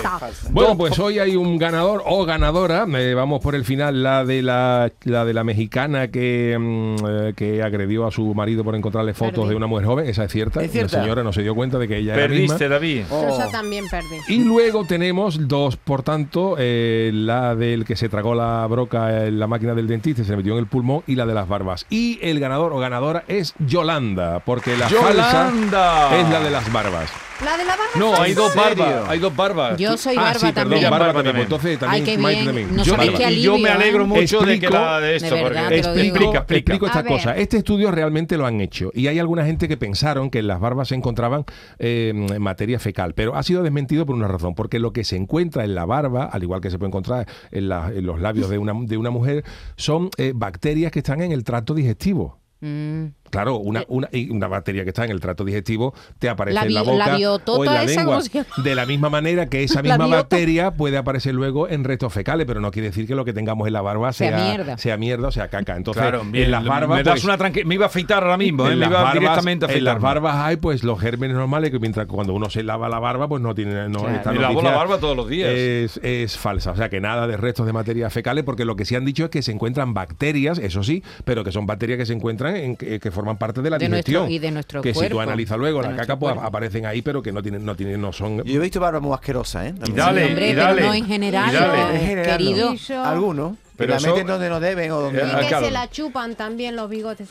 Bueno, 0.50 0.76
pues 0.78 0.99
hoy 0.99 1.19
hay 1.19 1.37
un 1.37 1.59
ganador 1.59 2.02
o 2.07 2.25
ganadora. 2.25 2.87
eh, 2.97 3.12
vamos 3.14 3.40
por 3.43 3.55
el 3.55 3.64
final, 3.66 4.02
la 4.02 4.25
de 4.25 4.40
la, 4.40 4.90
la 5.05 5.25
de 5.26 5.35
la 5.35 5.45
mexicana 5.45 6.09
que, 6.09 6.57
mm, 6.59 6.97
eh, 7.07 7.33
que 7.37 7.62
agredió 7.62 8.07
a 8.07 8.11
su 8.11 8.35
marido 8.35 8.64
por 8.64 8.75
encontrarle 8.75 9.12
fotos 9.14 9.25
Perdí. 9.35 9.49
de 9.50 9.56
una 9.56 9.66
mujer 9.66 9.87
joven. 9.87 10.09
Esa 10.09 10.25
es 10.25 10.33
cierta. 10.33 10.62
¿Es 10.62 10.71
cierta? 10.73 10.97
La 10.99 11.02
señora 11.02 11.23
no 11.23 11.33
se 11.33 11.42
dio 11.42 11.54
cuenta 11.54 11.78
de 11.78 11.88
que 11.88 11.99
ella 11.99 12.14
era. 12.14 12.23
Perdiste, 12.26 12.68
David. 12.68 13.02
Oh. 13.11 13.38
Yo 13.38 13.49
también 13.50 13.88
perdí. 13.88 14.16
Y 14.28 14.38
luego 14.45 14.85
tenemos 14.85 15.49
dos, 15.49 15.76
por 15.76 16.02
tanto, 16.02 16.56
eh, 16.59 17.11
la 17.14 17.54
del 17.54 17.85
que 17.85 17.97
se 17.97 18.09
tragó 18.09 18.35
la 18.35 18.66
broca 18.68 19.26
en 19.26 19.38
la 19.38 19.47
máquina 19.47 19.75
del 19.75 19.87
dentista 19.87 20.23
y 20.23 20.25
se 20.25 20.30
le 20.33 20.38
metió 20.38 20.52
en 20.54 20.59
el 20.61 20.66
pulmón 20.66 21.02
y 21.06 21.14
la 21.14 21.26
de 21.26 21.35
las 21.35 21.49
barbas. 21.49 21.87
Y 21.90 22.18
el 22.23 22.40
ganador 22.40 22.73
o 22.73 22.78
ganadora 22.78 23.25
es 23.28 23.54
Yolanda, 23.59 24.40
porque 24.40 24.76
la 24.76 24.88
falsa 24.88 25.50
¡Yolanda! 25.50 26.21
es 26.21 26.28
la 26.30 26.40
de 26.40 26.50
las 26.50 26.73
barbas. 26.73 27.11
La 27.45 27.54
de 27.59 27.64
la 27.66 27.76
barba. 27.76 27.92
No, 27.97 28.14
hay 28.23 28.33
dos 28.33 28.54
barbas. 28.54 29.09
Hay 29.11 29.18
dos 29.18 29.37
barbas. 29.37 29.76
Yo 29.76 29.99
soy 29.99 30.16
Ah, 30.16 30.23
barba 30.23 30.38
sí, 30.40 30.47
perdón, 30.47 30.54
también. 30.71 30.90
barba 30.90 31.06
Barba 31.09 31.23
también. 31.23 31.42
Entonces 31.45 31.71
Ay, 31.73 31.76
también 31.76 32.04
qué 32.06 32.18
Maite 32.18 32.35
bien. 32.40 32.47
también. 32.47 32.76
No 32.76 32.83
Yo- 32.83 32.92
sabéis 32.95 33.12
barba. 33.12 33.26
qué 33.28 33.33
y 33.35 33.42
yo 33.42 33.59
me 33.59 33.68
alivio, 33.68 33.75
alegro 33.75 34.02
¿eh? 34.04 34.06
mucho 34.06 34.40
de 34.40 34.47
que 34.59 34.66
Explico- 34.66 34.73
la 34.73 35.00
de 35.00 35.16
esto. 35.16 35.35
de 35.35 35.42
verdad, 35.45 35.62
porque- 35.64 35.76
explica. 35.78 36.45
Explico 36.49 36.87
esta 36.87 37.02
ver. 37.02 37.12
cosa. 37.12 37.37
Este 37.37 37.59
estudio 37.59 37.90
realmente 37.90 38.38
lo 38.38 38.47
han 38.47 38.59
hecho 38.62 38.90
y 38.95 39.06
hay 39.09 39.15
alguna 39.20 39.44
gente 39.44 39.68
que 39.68 39.76
pensaron 39.76 40.30
que 40.30 40.38
en 40.40 40.46
las 40.46 40.61
barbas 40.61 40.88
se 40.88 40.94
encontraban 40.94 41.44
eh, 41.78 42.12
materia 42.38 42.78
fecal, 42.78 43.14
pero 43.14 43.37
ha 43.37 43.42
sido 43.42 43.62
desmentido 43.62 44.06
por 44.06 44.14
una 44.16 44.28
razón, 44.28 44.54
porque 44.54 44.78
lo 44.78 44.92
que 44.92 45.04
se 45.04 45.16
encuentra 45.16 45.64
en 45.64 45.75
la 45.75 45.85
barba, 45.85 46.25
al 46.25 46.42
igual 46.42 46.61
que 46.61 46.70
se 46.70 46.78
puede 46.78 46.88
encontrar 46.88 47.26
en, 47.50 47.68
la- 47.68 47.90
los 47.90 48.20
labios 48.20 48.49
de 48.50 48.58
una, 48.58 48.73
de 48.85 48.96
una 48.96 49.11
mujer, 49.11 49.44
son 49.76 50.11
eh, 50.18 50.32
bacterias 50.35 50.92
que 50.92 51.00
están 51.00 51.20
en 51.23 51.32
el 51.32 51.44
tracto 51.44 51.75
digestivo. 51.75 52.38
Mm. 52.61 53.04
Claro, 53.30 53.56
una, 53.56 53.85
una, 53.88 54.09
y 54.12 54.30
una 54.30 54.49
bacteria 54.49 54.85
que 54.85 54.90
está 54.90 55.04
en 55.04 55.11
el 55.11 55.21
trato 55.21 55.45
digestivo 55.45 55.95
te 56.18 56.28
aparece 56.28 56.59
en 56.66 56.75
la 56.75 56.83
boca 56.83 56.97
la 57.18 57.30
o 57.47 57.64
en 57.64 57.73
la 57.73 57.85
lengua. 57.85 58.21
De 58.62 58.75
la 58.75 58.87
misma 58.87 59.11
manera 59.11 59.47
que 59.49 59.62
esa 59.62 59.83
misma 59.83 60.06
bacteria 60.06 60.71
puede 60.73 60.97
aparecer 60.97 61.35
luego 61.35 61.68
en 61.68 61.85
restos 61.85 62.12
fecales, 62.12 62.47
pero 62.47 62.61
no 62.61 62.71
quiere 62.71 62.88
decir 62.88 63.06
que 63.06 63.14
lo 63.14 63.25
que 63.25 63.33
tengamos 63.33 63.66
en 63.66 63.73
la 63.73 63.83
barba 63.83 64.12
Sea 64.12 64.30
sea, 64.37 64.45
mierda. 64.50 64.78
sea 64.78 64.97
mierda 64.97 65.28
o 65.28 65.33
sea 65.33 65.49
caca. 65.49 65.76
Entonces, 65.76 66.02
Claro, 66.02 66.23
bien, 66.25 66.45
en 66.47 66.50
las 66.50 66.64
barbas... 66.64 66.99
me 66.99 67.02
das 67.04 67.14
pues, 67.14 67.25
una 67.25 67.38
tranqui- 67.38 67.64
Me 67.64 67.75
iba 67.75 67.85
a 67.87 67.88
afeitar 67.88 68.23
ahora 68.23 68.37
mismo, 68.37 68.66
¿eh? 68.68 68.73
en 68.73 68.78
me 68.78 68.80
las 68.80 68.90
iba 68.90 69.02
barbas, 69.02 69.21
directamente 69.21 69.64
a 69.64 69.68
en 69.68 69.71
afeitar. 69.73 69.95
las 69.95 70.02
barbas 70.02 70.37
hay 70.37 70.56
pues 70.56 70.85
los 70.85 71.00
gérmenes 71.00 71.37
normales 71.37 71.71
que 71.71 71.78
mientras 71.78 72.06
cuando 72.06 72.33
uno 72.35 72.49
se 72.50 72.62
lava 72.62 72.88
la 72.88 72.99
barba 72.99 73.28
pues 73.28 73.42
no 73.42 73.54
tiene 73.54 73.88
no 73.88 74.00
Claro. 74.00 74.16
esta 74.16 74.33
Me 74.33 74.38
lavo 74.38 74.62
la 74.62 74.71
barba 74.73 74.99
todos 74.99 75.16
los 75.16 75.28
días. 75.28 75.50
es, 75.50 76.00
es 76.02 76.37
falsa 76.37 76.71
o 76.73 76.76
sea 76.76 76.88
que 76.88 77.00
nada 77.00 77.26
de 77.26 77.37
restos 77.37 77.66
de 77.66 77.73
materias 77.73 78.12
fecales 78.12 78.45
porque 78.45 78.64
lo 78.64 78.76
que 78.76 78.85
sí 78.85 78.95
han 78.95 79.04
dicho 79.04 79.25
es 79.25 79.30
que 79.30 79.42
se 79.42 79.52
encuentran 79.52 79.95
bacterias 79.95 80.59
eso 80.59 80.83
sí 80.83 81.02
pero 81.25 81.45
que 81.45 81.52
son 81.52 81.66
bacterias 81.66 81.99
que 81.99 82.06
se 82.06 82.12
encuentran 82.12 82.56
en 82.56 82.76
que, 82.76 83.00
que 83.00 83.11
forman 83.16 83.37
parte 83.37 83.61
de 83.62 83.70
la 83.70 83.78
De 83.78 83.88
nuestro- 83.88 84.11
digestión 84.20 84.30
y 84.30 84.38
de 84.38 84.50
nuestro 84.52 84.80
que 84.82 84.90
si 84.90 84.94
tú 84.94 85.00
cuerpo, 85.00 85.20
analizas 85.23 85.58
luego 85.58 85.82
la 85.82 85.88
nuestro 85.88 86.06
caca 86.06 86.18
pues 86.18 86.32
cuerpo. 86.35 86.46
aparecen 86.49 86.87
ahí 86.87 87.02
pero 87.02 87.20
que 87.23 87.32
no 87.32 87.42
tienen 87.42 87.64
no 87.64 87.75
tienen 87.75 88.00
no 88.00 88.12
son 88.12 88.44
Yo 88.44 88.54
he 88.56 88.58
visto 88.58 88.78
barbas 88.78 89.02
muy 89.02 89.12
asquerosas, 89.14 89.66
¿eh? 89.66 89.75
Y 89.87 89.92
dale, 89.92 90.23
Sí, 90.23 90.28
hombre, 90.28 90.46
y 90.49 90.52
pero 90.52 90.62
dale, 90.62 90.82
no 90.82 90.94
en 90.94 91.06
general, 91.06 91.50
y 91.50 91.54
dale. 91.54 91.78
no, 91.82 91.90
En 91.90 92.00
general, 92.00 92.26
no. 92.32 92.37
querido. 92.38 92.73
Y 92.75 92.76
yo- 92.76 93.04
Algunos. 93.04 93.52
Pero 93.52 93.61
Pero 93.76 93.90
la 93.90 93.96
eso- 93.96 94.06
meten 94.12 94.26
donde 94.26 94.49
no 94.49 94.61
deben 94.61 94.90
o 94.92 95.00
donde 95.00 95.20
Eh, 95.20 95.26
Y 95.26 95.30
ah, 95.35 95.40
que 95.40 95.46
claro. 95.49 95.66
se 95.66 95.73
la 95.73 95.90
chupan 95.90 96.35
también 96.37 96.76
los 96.76 96.88
bigotes. 96.88 97.28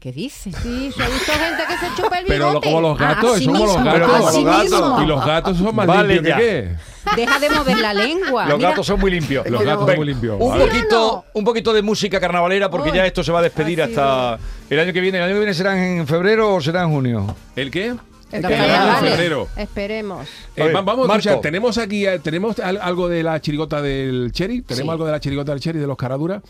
¿Qué 0.00 0.10
dices? 0.10 0.54
Sí, 0.62 0.90
yo 0.96 1.04
he 1.04 1.10
visto 1.12 1.32
gente 1.32 1.62
que 1.68 1.76
se 1.78 1.94
chupa 2.02 2.18
el 2.18 2.24
bigote. 2.24 2.28
pero 2.28 2.60
como 2.60 2.80
los 2.80 3.00
Ah, 3.00 3.14
gatos, 3.14 3.36
así 3.36 3.44
somos 3.44 3.60
los 3.60 3.76
mismo, 3.76 3.84
gatos. 3.84 4.26
así 4.26 4.42
Los 4.44 4.70
gatos. 4.70 5.02
Y 5.02 5.06
los 5.06 5.24
gatos 5.26 5.56
son 5.58 5.76
más 5.76 5.86
Vale 5.86 6.14
limpios 6.14 6.28
ya. 6.28 6.36
que 6.38 6.44
qué. 6.44 6.76
Deja 7.16 7.38
de 7.38 7.50
mover 7.50 7.78
la 7.78 7.94
lengua. 7.94 8.46
Los 8.46 8.56
Mira, 8.58 8.70
gatos 8.70 8.86
son 8.86 9.00
muy 9.00 9.10
limpios. 9.10 9.48
Los 9.48 9.62
gatos 9.62 9.86
son 9.86 9.96
muy 9.96 10.06
limpios. 10.06 10.36
Un 10.40 10.58
poquito, 10.58 11.24
un 11.34 11.44
poquito 11.44 11.72
de 11.72 11.82
música 11.82 12.18
carnavalera 12.20 12.70
porque 12.70 12.90
Uy, 12.90 12.96
ya 12.96 13.06
esto 13.06 13.22
se 13.22 13.32
va 13.32 13.40
a 13.40 13.42
despedir 13.42 13.82
ha 13.82 13.86
hasta 13.86 14.38
el 14.70 14.78
año 14.80 14.92
que 14.92 15.00
viene. 15.00 15.18
¿El 15.18 15.24
año 15.24 15.32
que 15.34 15.38
viene 15.40 15.54
será 15.54 15.76
en 15.86 16.06
febrero 16.06 16.54
o 16.54 16.60
será 16.60 16.82
en 16.82 16.90
junio? 16.90 17.36
¿El 17.56 17.70
qué? 17.70 17.94
El 18.32 18.42
febrero. 18.46 19.48
Esperemos. 19.56 20.26
Eh, 20.56 20.62
A 20.62 20.64
ver, 20.66 20.76
va- 20.76 20.80
vamos 20.80 21.06
Marco. 21.06 21.18
escuchar, 21.20 21.40
tenemos 21.42 21.76
aquí, 21.76 22.06
eh, 22.06 22.18
tenemos 22.18 22.58
al- 22.60 22.80
algo 22.80 23.08
de 23.08 23.22
la 23.22 23.38
chirigota 23.42 23.82
del 23.82 24.32
Cherry, 24.32 24.62
tenemos 24.62 24.86
Sí. 24.86 24.90
algo 24.92 25.04
de 25.04 25.12
la 25.12 25.20
chirigota 25.20 25.52
del 25.52 25.60
Cherry 25.60 25.78
de 25.80 25.86
los 25.86 25.96
Caraduras. 25.98 26.42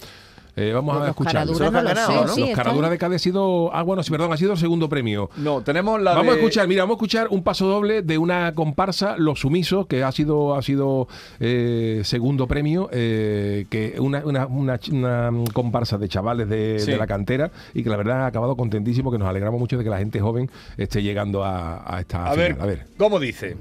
Eh, 0.55 0.71
vamos 0.75 0.95
Los 0.97 1.05
a 1.05 1.09
escuchar. 1.09 1.33
Caraduras 1.33 1.61
los 1.61 1.73
no 1.73 1.79
que 1.79 1.83
lo 1.85 1.89
han 1.91 1.95
ganado, 1.95 2.13
sé, 2.13 2.15
¿no? 2.27 2.35
sí, 2.35 2.41
los 2.41 2.49
están- 2.51 2.65
Caraduras 2.65 2.91
de 2.91 2.99
Cádiz 2.99 3.17
ha 3.17 3.19
sido, 3.21 3.75
ah 3.75 3.83
bueno, 3.83 4.03
sí, 4.03 4.11
perdón, 4.11 4.33
ha 4.33 4.37
sido 4.37 4.53
el 4.53 4.59
segundo 4.59 4.89
premio. 4.89 5.31
No, 5.39 5.63
tenemos 5.63 6.01
la 6.03 6.11
Vamos 6.13 6.29
a 6.29 6.37
de- 6.37 6.41
escuchar, 6.43 6.69
mira, 6.69 6.83
vamos 6.83 6.95
a 6.95 6.97
escuchar 6.99 7.29
un 7.31 7.43
paso 7.43 7.67
doble 7.67 8.03
de 8.03 8.19
una 8.19 8.53
comparsa, 8.55 9.17
Los 9.17 9.41
Sumisos, 9.41 9.87
que 9.87 10.03
ha 10.05 10.13
sido, 10.13 10.55
ha 10.55 10.63
sido 10.63 11.09
eh, 11.41 12.03
segundo 12.05 12.47
premio, 12.47 12.91
eh, 12.93 13.65
que 13.71 13.95
una, 13.99 14.25
una, 14.27 14.47
una, 14.47 14.79
una 14.91 15.31
comparsa 15.53 15.97
de 15.99 16.09
chavales 16.09 16.49
de, 16.49 16.79
Sí. 16.81 16.91
de 16.91 16.97
la 16.99 17.07
cantera 17.07 17.51
y 17.73 17.83
que 17.83 17.89
la 17.91 17.97
verdad 17.97 18.23
ha 18.23 18.27
acabado 18.27 18.57
contentísimo, 18.57 19.11
que 19.11 19.19
nos 19.19 19.29
alegramos 19.29 19.59
mucho 19.59 19.79
de 19.79 19.85
que 19.85 19.91
la 19.91 19.99
gente 19.99 20.21
joven 20.21 20.51
esté 20.77 21.03
llegando 21.03 21.45
a, 21.45 21.83
a 21.97 22.01
esta 22.01 22.27
A 22.27 22.33
final. 22.33 22.37
ver, 22.37 22.57
a 22.61 22.67
ver. 22.67 22.87
¿cómo 22.99 23.19
dice? 23.19 23.57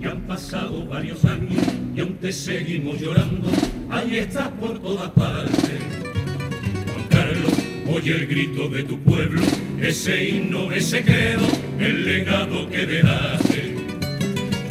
Ya 0.00 0.10
han 0.10 0.22
pasado 0.22 0.84
varios 0.86 1.24
años 1.24 1.62
y 1.94 2.00
aún 2.00 2.14
te 2.16 2.32
seguimos 2.32 2.98
llorando. 2.98 3.48
Ahí 3.90 4.18
estás 4.18 4.48
por 4.60 4.78
todas 4.78 5.10
partes. 5.10 5.80
Juan 6.92 7.06
Carlos, 7.08 7.52
oye 7.92 8.14
el 8.14 8.26
grito 8.28 8.68
de 8.68 8.84
tu 8.84 8.98
pueblo, 9.00 9.42
ese 9.80 10.28
himno, 10.28 10.70
ese 10.70 11.02
credo, 11.02 11.46
el 11.80 12.04
legado 12.04 12.68
que 12.70 12.82
heredaste. 12.82 13.74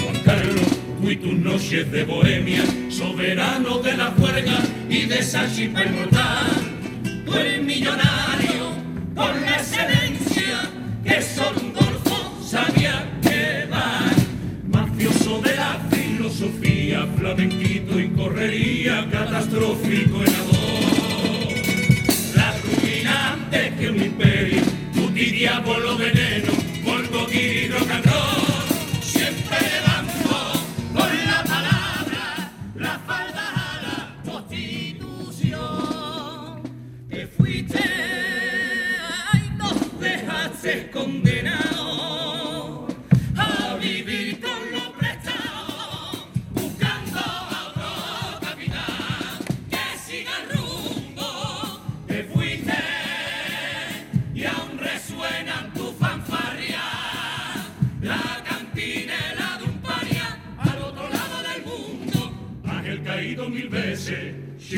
Juan 0.01 0.23
Carlos, 0.23 0.79
tú 1.01 1.11
y 1.11 1.17
tus 1.17 1.33
noches 1.33 1.91
de 1.91 2.05
bohemia, 2.05 2.63
soberano 2.89 3.79
de 3.79 3.97
la 3.97 4.05
juerga 4.11 4.57
y 4.89 5.05
de 5.05 5.19
esa 5.19 5.53
chispa 5.53 5.83
inmortal. 5.83 6.51
Tú 7.25 7.33
eres 7.33 7.61
millonario 7.61 8.71
por 9.13 9.35
la 9.35 9.57
excelencia 9.57 10.71
que 11.03 11.21
solo 11.21 11.59
un 11.59 11.73
golfo 11.73 12.41
sabía 12.41 13.05
que 13.21 13.67
dar. 13.69 14.15
Mafioso 14.65 15.41
de 15.41 15.55
la 15.55 15.77
filosofía, 15.91 17.05
flamenquito 17.17 17.68
y 17.68 17.68
catastrófico 19.11 20.23
en 20.23 20.35
amor. 20.35 20.59
La 22.35 22.55
ruina 22.59 23.33
antes 23.33 23.73
que 23.73 23.89
un 23.89 24.01
imperio, 24.01 24.61
tu 24.93 25.09
diablo 25.09 25.97
veneno, 25.97 26.38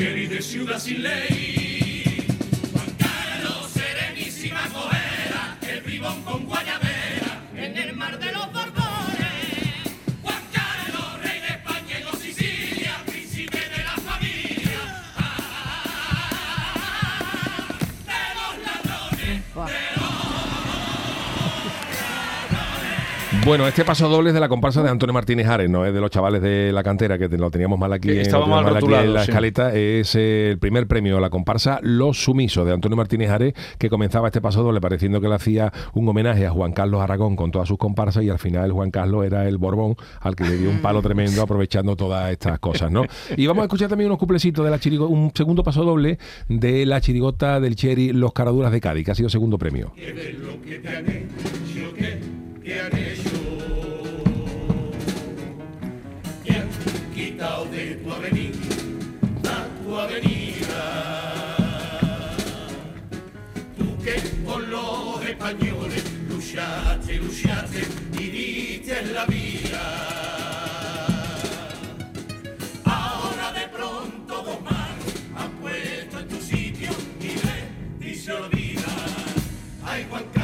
Sherry 0.02 0.26
de 0.26 0.42
ciudad 0.42 0.80
sin 0.80 1.00
ley. 1.00 1.61
Bueno, 23.44 23.66
este 23.66 23.84
paso 23.84 24.08
doble 24.08 24.28
es 24.30 24.34
de 24.34 24.40
la 24.40 24.48
comparsa 24.48 24.84
de 24.84 24.88
Antonio 24.88 25.12
Martínez 25.12 25.48
Ares, 25.48 25.68
no 25.68 25.84
es 25.84 25.92
de 25.92 26.00
los 26.00 26.12
chavales 26.12 26.40
de 26.42 26.70
la 26.72 26.84
cantera, 26.84 27.18
que 27.18 27.26
lo 27.28 27.50
teníamos 27.50 27.76
mal 27.76 27.92
aquí, 27.92 28.06
Que 28.08 28.22
en- 28.22 28.30
lo 28.30 28.46
mal 28.46 28.76
aquí 28.76 28.84
en 28.94 29.12
la 29.14 29.24
sí. 29.24 29.30
escaleta. 29.30 29.74
Es 29.74 30.14
eh, 30.14 30.50
el 30.52 30.58
primer 30.58 30.86
premio, 30.86 31.18
la 31.18 31.28
comparsa 31.28 31.80
Los 31.82 32.22
Sumisos 32.22 32.64
de 32.64 32.72
Antonio 32.72 32.96
Martínez 32.96 33.30
Ares, 33.30 33.54
que 33.78 33.90
comenzaba 33.90 34.28
este 34.28 34.40
paso 34.40 34.62
doble 34.62 34.80
pareciendo 34.80 35.20
que 35.20 35.26
le 35.28 35.34
hacía 35.34 35.72
un 35.92 36.08
homenaje 36.08 36.46
a 36.46 36.50
Juan 36.50 36.70
Carlos 36.72 37.00
Aragón 37.00 37.34
con 37.34 37.50
todas 37.50 37.66
sus 37.66 37.78
comparsas 37.78 38.22
y 38.22 38.30
al 38.30 38.38
final 38.38 38.70
Juan 38.70 38.92
Carlos 38.92 39.24
era 39.26 39.48
el 39.48 39.58
Borbón 39.58 39.96
al 40.20 40.36
que 40.36 40.44
le 40.44 40.56
dio 40.56 40.70
un 40.70 40.78
palo 40.78 41.02
tremendo 41.02 41.42
aprovechando 41.42 41.96
todas 41.96 42.30
estas 42.30 42.60
cosas, 42.60 42.92
¿no? 42.92 43.02
Y 43.36 43.44
vamos 43.48 43.62
a 43.62 43.64
escuchar 43.64 43.88
también 43.88 44.06
unos 44.08 44.20
cuplecitos 44.20 44.64
de 44.64 44.70
la 44.70 44.78
chirigo, 44.78 45.08
un 45.08 45.32
segundo 45.34 45.64
paso 45.64 45.82
doble 45.82 46.16
de 46.48 46.86
la 46.86 47.00
chirigota 47.00 47.58
del 47.58 47.74
Cherry 47.74 48.12
Los 48.12 48.32
Caraduras 48.34 48.70
de 48.70 48.80
Cádiz, 48.80 49.04
que 49.04 49.10
ha 49.10 49.14
sido 49.16 49.28
segundo 49.28 49.58
premio. 49.58 49.92
que 49.96 50.12
ver 50.12 50.34
lo 50.36 50.62
que 50.62 50.78
te 50.78 50.96
los 65.32 65.50
españoles 65.50 66.04
luchaste, 66.28 67.16
luchaste 67.16 67.82
y 68.18 68.30
diste 68.30 69.02
la 69.12 69.24
vida. 69.26 69.82
Ahora 72.84 73.52
de 73.52 73.68
pronto 73.68 74.42
dos 74.42 74.62
manos 74.62 75.14
han 75.36 75.50
puesto 75.52 76.18
en 76.18 76.28
tu 76.28 76.40
sitio 76.40 76.90
y 77.20 78.06
y 78.06 78.14
se 78.14 78.32
olvida. 78.32 78.82
Ay 79.84 80.06
Juan 80.10 80.24
Carlos, 80.32 80.41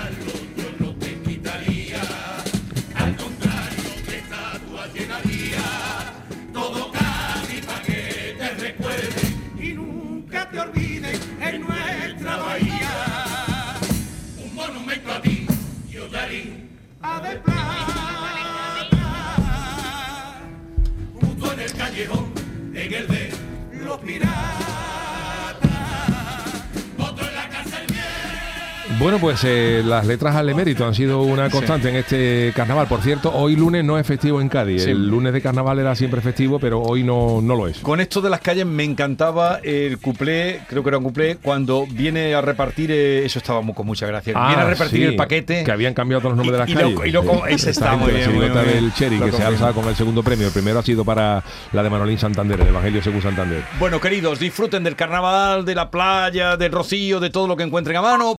Bueno, 29.09 29.23
pues 29.23 29.41
eh, 29.45 29.81
las 29.87 30.05
letras 30.07 30.37
al 30.37 30.50
emérito 30.50 30.85
han 30.87 30.95
sido 30.95 31.23
una 31.23 31.49
constante 31.49 31.88
en 31.88 31.97
este 31.97 32.53
carnaval. 32.55 32.87
Por 32.88 33.00
cierto, 33.00 33.33
hoy 33.35 33.57
lunes 33.57 33.83
no 33.83 33.99
es 33.99 34.07
festivo 34.07 34.38
en 34.43 34.50
Cádiz. 34.50 34.85
Sí. 34.85 34.91
El 34.91 35.09
lunes 35.09 35.33
de 35.33 35.41
carnaval 35.41 35.79
era 35.79 35.95
siempre 35.95 36.21
festivo, 36.21 36.59
pero 36.59 36.83
hoy 36.83 37.05
no, 37.05 37.41
no 37.41 37.55
lo 37.57 37.69
es. 37.69 37.79
Con 37.79 38.03
esto 38.03 38.21
de 38.21 38.29
las 38.29 38.41
calles 38.43 38.67
me 38.67 38.85
encantaba 38.85 39.61
el 39.62 39.97
cuplé, 39.97 40.61
creo 40.69 40.83
que 40.83 40.91
era 40.91 40.99
un 40.99 41.05
cuplé, 41.05 41.37
cuando 41.37 41.87
viene 41.91 42.35
a 42.35 42.43
repartir, 42.43 42.91
eh, 42.93 43.25
eso 43.25 43.38
estaba 43.38 43.62
con 43.73 43.87
mucha 43.87 44.07
gracia, 44.07 44.35
viene 44.35 44.62
a 44.62 44.67
Ah, 44.67 44.69
repartir 44.69 44.99
sí, 45.00 45.05
el 45.07 45.17
paquete. 45.17 45.65
Que 45.65 45.73
habían 45.73 45.95
cambiado 45.95 46.21
todos 46.21 46.37
los 46.37 46.45
nombres 46.45 46.69
Y- 46.69 46.75
de 46.75 46.75
las 46.75 46.87
y 46.91 46.93
lo- 46.93 46.99
calles. 47.00 47.09
y 47.09 47.12
lo 47.12 47.47
ese 47.47 47.71
está 47.71 47.97
muy 47.97 48.12
la 48.12 48.19
bien, 48.19 48.31
muy 48.35 48.41
chirigota 48.41 48.62
bien. 48.62 48.75
del 48.75 48.93
Cherry, 48.93 49.19
que 49.21 49.33
se 49.33 49.43
alzado 49.43 49.73
con 49.73 49.88
el 49.88 49.97
segundo 49.97 50.23
premio. 50.23 50.49
El 50.49 50.53
primero 50.53 50.81
ha 50.81 50.83
sido 50.83 51.03
para 51.07 51.43
la 51.73 51.83
de 51.83 51.88
Manolín 51.88 52.19
Santander, 52.19 52.61
el 52.61 52.67
Evangelio 52.69 53.03
según 53.03 53.23
Santander. 53.23 53.62
Bueno, 53.79 54.03
queridos, 54.03 54.38
disfruten 54.38 54.85
del 54.85 54.97
carnaval, 54.97 55.65
de 55.65 55.75
la 55.75 55.91
playa, 55.91 56.59
del 56.59 56.73
rocío, 56.73 57.21
de 57.21 57.31
todo 57.31 57.49
lo 57.49 57.57
que 57.57 57.62
encuentren 57.62 57.97
a 57.97 58.03
mano. 58.03 58.37